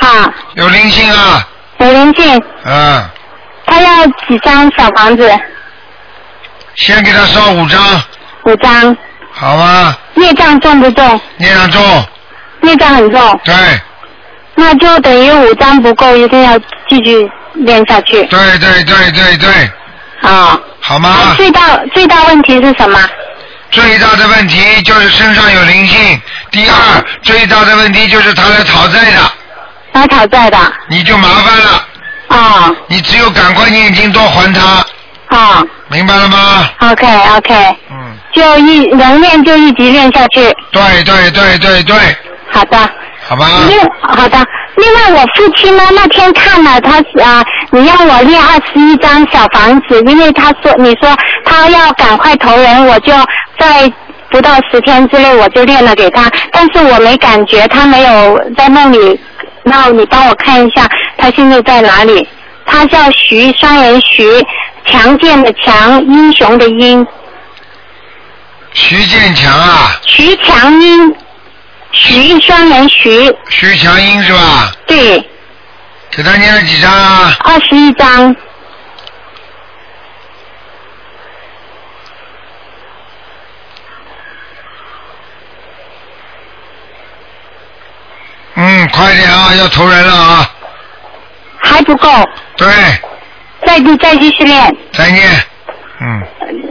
[0.00, 3.04] 好，有灵性啊，有灵性，嗯，
[3.66, 5.40] 他要几张小房子？
[6.76, 7.80] 先给他烧五张，
[8.44, 8.96] 五张。
[9.32, 9.96] 好吗？
[10.14, 11.20] 孽障重不重？
[11.38, 12.04] 孽障重，
[12.60, 13.40] 孽障很重。
[13.44, 13.54] 对，
[14.56, 18.24] 那就等于五张不够，一定要继续练下去。
[18.24, 20.58] 对对对对对，啊。
[20.80, 21.34] 好吗？
[21.36, 21.60] 最大
[21.94, 22.98] 最大问题是什么？
[23.70, 29.32] 最大的问题就是身上有灵性，第二最大的问题就是他来讨债的，
[29.92, 30.58] 他讨债的。
[30.88, 31.86] 你就麻烦了。
[32.28, 32.72] 啊。
[32.86, 34.84] 你只有赶快念经多还他，
[35.36, 35.64] 啊。
[35.88, 37.76] 明白了吗？OK OK。
[37.90, 38.16] 嗯。
[38.32, 40.40] 就一能练就一直练下去。
[40.70, 41.96] 对对对对对，
[42.52, 42.78] 好的。
[43.28, 43.46] 好吧。
[43.68, 44.38] 另好的，
[44.76, 51.14] 另外我父亲呢，那天看了他啊，你让我练二十一张小房子，因为他说你说
[51.44, 53.12] 他要赶快投人，我就
[53.58, 53.92] 在
[54.30, 59.20] 不到十天之内我就练了给他，但是我没感觉，他没有在梦里，
[59.64, 62.28] 那你帮我看一下他现在在哪里？
[62.64, 64.24] 他叫徐双人徐，
[64.84, 67.06] 强健的强，英雄的英，
[68.72, 71.14] 徐建强啊，徐强英，
[72.26, 74.72] 徐双人徐，徐强英是吧？
[74.84, 75.30] 对，
[76.10, 77.36] 给他念了几张啊？
[77.44, 78.34] 二十一张。
[88.54, 90.50] 嗯，快点啊，要投人了啊！
[91.58, 92.08] 还不够，
[92.56, 92.66] 对，
[93.64, 94.76] 再再继续练。
[94.92, 95.30] 再念。
[95.98, 96.22] 嗯，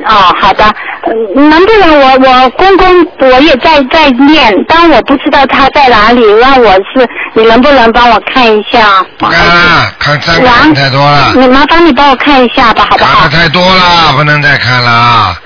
[0.05, 0.63] 哦，好的，
[1.07, 9.03] 嗯能不能我我公公我也在在念，但我不知道他在哪里，那我是你能不能帮我看一下？
[9.17, 13.21] 不看了，看三个看太多了，你麻烦你帮我看一下吧，好不好？
[13.21, 15.41] 看的太多了，不能再看了啊！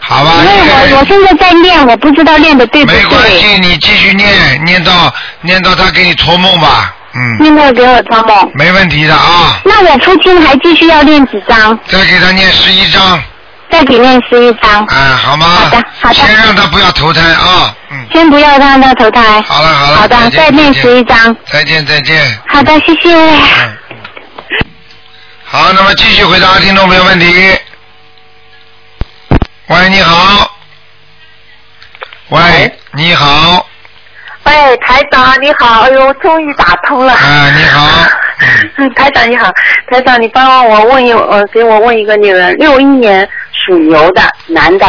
[0.00, 3.00] 好吧，因为我我现在在念，我不知道念的对不对。
[3.02, 5.12] 没关系，你继续念，念到
[5.42, 8.50] 念到他给你托梦吧，嗯，念到给我托梦。
[8.54, 9.60] 没问题的啊。
[9.64, 11.76] 那我父亲还继续要念几张？
[11.88, 13.20] 再给他念十一张，
[13.70, 14.84] 再给念十一张。
[14.86, 15.46] 哎，好吗？
[15.46, 16.14] 好的，好的。
[16.14, 19.42] 先让他不要投胎啊，嗯，先不要让他投胎。
[19.42, 21.36] 好了好了，好的，再见再练再见十一张。
[21.46, 22.38] 再见再见。
[22.46, 23.16] 好的，谢谢。
[25.44, 27.26] 好，那么继续回答听众朋友问题。
[29.66, 30.54] 喂，你好。
[32.30, 33.66] 喂，你好，
[34.48, 37.12] 喂，台长你好，哎呦，终于打通了。
[37.12, 37.86] 啊，你好。
[38.78, 39.52] 嗯，台长你好，
[39.90, 44.86] 台长你帮我问一呃，给我问一个女人六一年属牛的男的，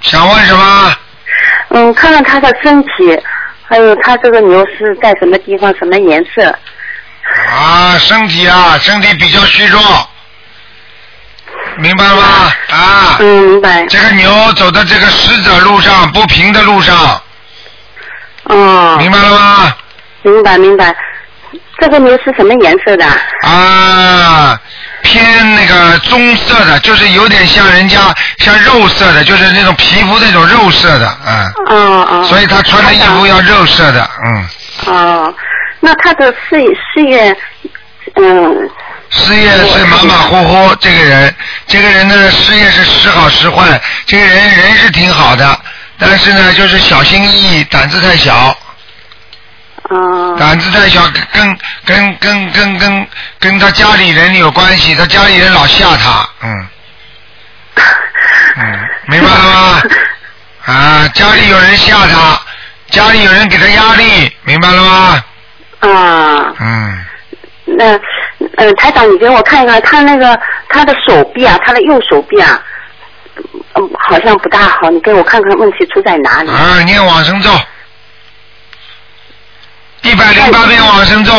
[0.00, 0.96] 想问什么？
[1.70, 2.88] 嗯，看看他的身体，
[3.66, 6.56] 还有他这个牛是在什么地方，什么颜色？
[7.48, 9.80] 啊，身体啊，身体比较虚弱，
[11.78, 12.52] 明白吗？
[12.68, 13.16] 啊。
[13.18, 13.86] 嗯，明白。
[13.86, 17.20] 这个牛走在这个石子路上，不平的路上，
[18.54, 18.96] 哦。
[18.98, 19.74] 明白了吗？
[20.22, 20.94] 明白明白。
[21.80, 23.06] 这个牛是什么颜色的？
[23.42, 24.60] 啊，
[25.02, 27.98] 偏那个棕色的，就是有点像人家
[28.38, 31.52] 像肉色的，就是那种皮肤那种肉色的，嗯。
[31.68, 32.24] 哦哦。
[32.24, 34.48] 所以他穿的衣服要肉色的，嗯。
[34.94, 35.34] 哦，
[35.80, 37.36] 那他的事业事业，
[38.16, 38.70] 嗯。
[39.08, 41.34] 事业是马马虎虎，这个人，
[41.66, 45.58] 这个人的，事业是时好时坏，这个人人是挺好的，
[46.00, 48.56] 但是呢，就是小心翼翼，胆子太小。
[49.90, 50.36] 哦。
[50.38, 56.68] 胆子太小，跟跟跟跟跟跟他家里人有关系，他家里人老吓他，嗯。
[58.56, 59.82] 嗯，明白了吗？
[60.66, 62.40] 啊，家里有人吓他，
[62.90, 65.24] 家里有人给他压力，明白了吗？
[65.80, 66.54] 啊。
[66.60, 67.04] 嗯。
[67.66, 67.84] 那
[68.56, 70.38] 呃，台长，你给我看一看他那个
[70.68, 72.60] 他的手臂啊，他的右手臂啊，
[73.74, 76.50] 嗯，好像不大好，你给我看看问题出在哪里？
[76.50, 77.50] 啊，念往生咒，
[80.02, 81.32] 一百零八遍往生咒，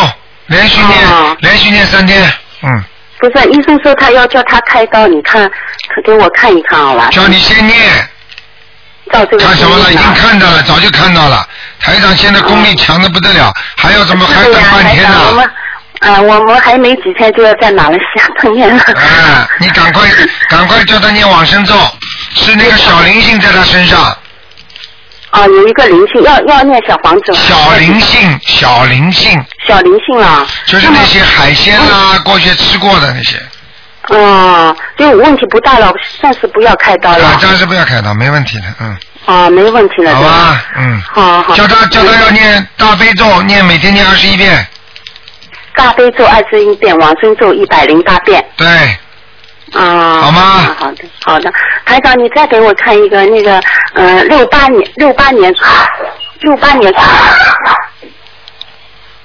[0.47, 2.31] 连续念，连续念三天，
[2.63, 2.83] 嗯。
[3.19, 5.47] 不是，医生说他要叫他开刀，你看，
[5.93, 7.09] 可给我看一看好吧？
[7.11, 7.77] 叫你先念。
[9.11, 9.45] 照这个。
[9.45, 9.91] 看什么了？
[9.93, 11.47] 已经看到了，早就看到了。
[11.79, 15.17] 台长现在功力强的不得了，还要怎么还等半天呢？
[15.35, 15.49] 我
[16.01, 18.83] 们啊，我们还没几天就要在马来西亚碰面了。
[18.83, 20.09] 啊，你赶快
[20.49, 21.75] 赶快叫他念往生咒，
[22.35, 23.99] 是那个小灵性在他身上。
[25.29, 27.33] 啊，有一个灵性，要要念小房子。
[27.33, 29.41] 小灵性，小灵性。
[29.67, 30.45] 小灵性啊。
[30.65, 33.37] 就是那些海鲜啦，过去吃过的那些。
[34.09, 37.27] 哦，就问题不大了，暂时不要开刀了。
[37.27, 38.97] 啊，暂时不要开刀，没问题的，嗯。
[39.25, 40.13] 啊，没问题的。
[40.15, 41.01] 好吧，嗯。
[41.13, 41.55] 好好。
[41.55, 44.67] 叫他叫他要念大悲咒，念每天念二十一遍。
[45.75, 48.43] 大悲咒二十一遍，往生咒一百零八遍。
[48.57, 48.67] 对。
[49.73, 50.21] 啊。
[50.21, 50.75] 好吗？
[50.77, 51.51] 好的，好的。
[51.85, 53.61] 台长，你再给我看一个那个，
[53.93, 55.53] 呃，六八年，六八年，
[56.41, 56.93] 六八年。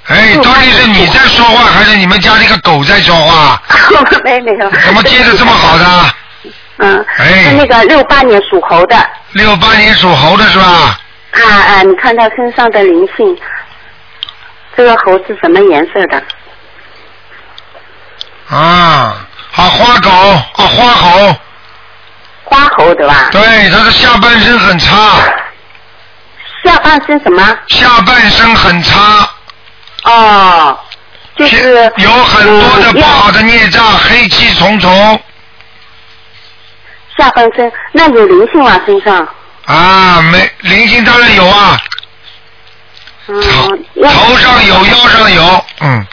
[0.08, 3.60] 哎，到底是你在说话，还是你们家那个狗在说话？
[4.24, 4.70] 没没有。
[4.70, 6.14] 怎么接的这么好的？
[6.78, 7.04] 嗯。
[7.18, 7.42] 哎。
[7.42, 8.96] 是那个六八年属猴的。
[9.32, 10.98] 六八年属猴的是吧？
[11.32, 11.82] 啊啊！
[11.82, 13.36] 你看他身上的灵性，
[14.76, 16.22] 这个猴是什么颜色的？
[18.48, 21.36] 啊，啊，花狗，啊，花猴。
[22.44, 23.28] 花猴对吧？
[23.32, 24.94] 对，它的下半身很差。
[26.64, 27.58] 下半身什么？
[27.68, 29.28] 下半身很差。
[30.04, 30.78] 哦，
[31.36, 35.20] 就是有很多的不好的孽障，黑气重重。
[37.18, 38.80] 下半身那有灵性吗？
[38.86, 39.26] 身上？
[39.64, 41.76] 啊，没灵性当然有啊。
[43.28, 43.40] 嗯。
[44.02, 46.06] 头上有，腰上有，嗯。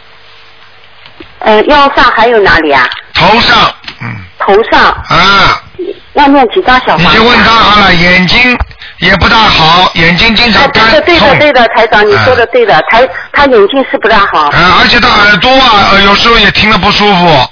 [1.40, 2.90] 呃，腰上还有哪里啊？
[3.14, 4.16] 头上，嗯。
[4.40, 4.82] 头上。
[5.10, 5.62] 啊。
[6.14, 7.12] 要念几张小房？
[7.12, 8.58] 你就问他好了，眼睛
[9.00, 14.44] 也不大好，眼睛经常干对的，对的，对的，台长，你说的对的，台他眼睛是不大好。
[14.50, 17.50] 啊，而且他耳朵啊，呃有时候也听得不舒服。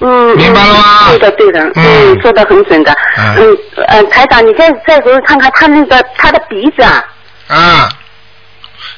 [0.00, 0.34] 嗯。
[0.36, 1.08] 明白了吗？
[1.10, 2.96] 对的，对的，嗯，说的很准的。
[3.18, 3.56] 嗯。
[3.86, 7.04] 呃，台长，你再再给我看看他那个他的鼻子啊。
[7.48, 7.88] 啊。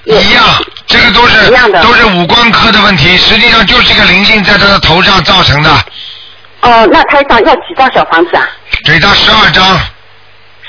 [0.05, 0.45] 一样，
[0.87, 1.51] 这个都是
[1.83, 5.71] 都是五官科的问题，实际上就是一个灵性在他的头上造成的。
[6.63, 8.47] 哦，那台长要几张小房子啊？
[8.85, 9.65] 给他十二张。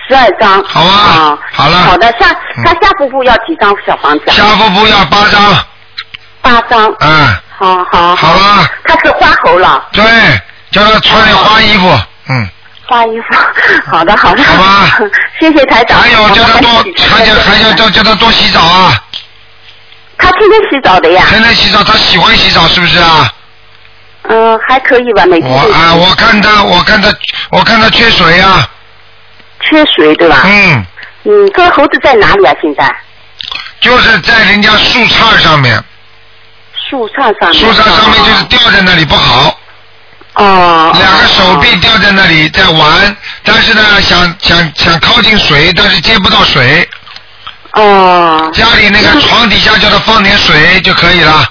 [0.08, 0.64] 十二张。
[0.66, 0.94] 好啊。
[0.94, 1.40] 啊。
[1.52, 1.78] 好了。
[1.80, 2.28] 好的，下
[2.64, 4.32] 他下腹部要几张小房子？
[4.32, 5.66] 下腹部要八张。
[6.42, 6.96] 八张。
[7.00, 7.36] 嗯。
[7.58, 8.16] 好好。
[8.16, 8.66] 好了。
[8.86, 9.84] 他是花猴了。
[9.92, 10.04] 对，
[10.72, 12.50] 叫他穿点花衣服，嗯。
[12.86, 13.36] 花衣服，
[13.90, 14.44] 好的好的。
[14.44, 15.00] 好吧。
[15.40, 16.00] 谢谢台长。
[16.00, 16.70] 还有叫他多，
[17.10, 19.00] 还叫还要叫叫他多洗澡啊。
[20.18, 21.24] 他天天洗澡的呀。
[21.30, 23.34] 天天洗澡，他喜欢洗澡是不是啊？
[24.30, 25.52] 嗯，还可以吧，每天。
[25.52, 27.10] 我啊，我看他，我看他，
[27.52, 28.68] 我看他缺水啊。
[29.60, 30.42] 缺水对吧？
[30.46, 30.86] 嗯。
[31.26, 32.54] 嗯，这个猴子在哪里啊？
[32.62, 32.96] 现在？
[33.82, 35.84] 就是在人家树杈上面。
[36.90, 37.54] 树杈上面。
[37.54, 39.60] 树杈上面就是吊在那里不好。
[40.36, 40.92] 哦。
[40.98, 46.88] 两个手臂吊在那里在玩，但是呢，想想想靠近水，但是接不到水。
[47.74, 48.52] 哦。
[48.54, 51.46] 家里那个床底下叫他放点水就可以了。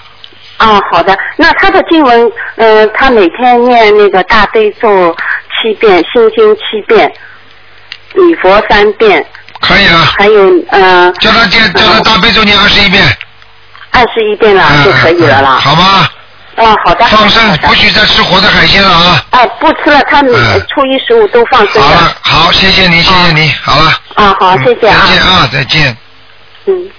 [0.59, 1.16] 啊，好的。
[1.37, 5.14] 那他的经文，呃，他每天念那个大悲咒
[5.61, 7.12] 七遍，心经七遍，
[8.14, 9.25] 礼佛三遍，
[9.61, 9.99] 可以了。
[10.18, 13.03] 还有呃，叫他念，叫他大悲咒念二十一遍。
[13.91, 15.59] 二十一遍了嗯就可以了啦。
[15.61, 16.09] 好吗？
[16.57, 17.05] 哦，好的。
[17.07, 19.25] 放生，不许再吃活的海鲜了啊！
[19.31, 20.33] 啊，不吃了，他们
[20.68, 21.83] 初一十五都放生的。
[21.83, 23.93] 好了，好，谢谢你，谢谢你，好了。
[24.14, 25.03] 啊，好，谢谢啊。
[25.07, 25.97] 再见啊，再见。
[26.67, 26.91] 嗯。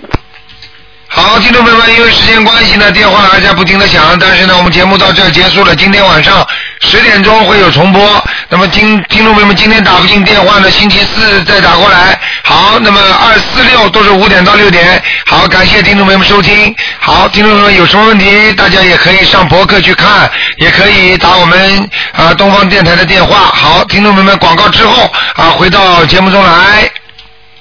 [1.08, 5.76] 好，听众朋友们，因为时间关系呢，电话还在不停的响，但是呢，我们节目到这结束了。
[5.76, 6.44] 今天晚上
[6.82, 8.24] 十点钟会有重播。
[8.50, 12.20] 那么听听众朋友们，今天打不进电话呢，星期四再打过来。
[12.44, 15.00] 好，那么二四六都是五点到六点。
[15.28, 16.76] 好，感谢听众朋友们收听。
[17.00, 23.52] 好，听众朋友们有什么问题，大家也可以上博客去看，也可以打我们啊、东方电台的电话。
[23.54, 26.92] 好，听众朋友们，广告之后啊，回到节目中来。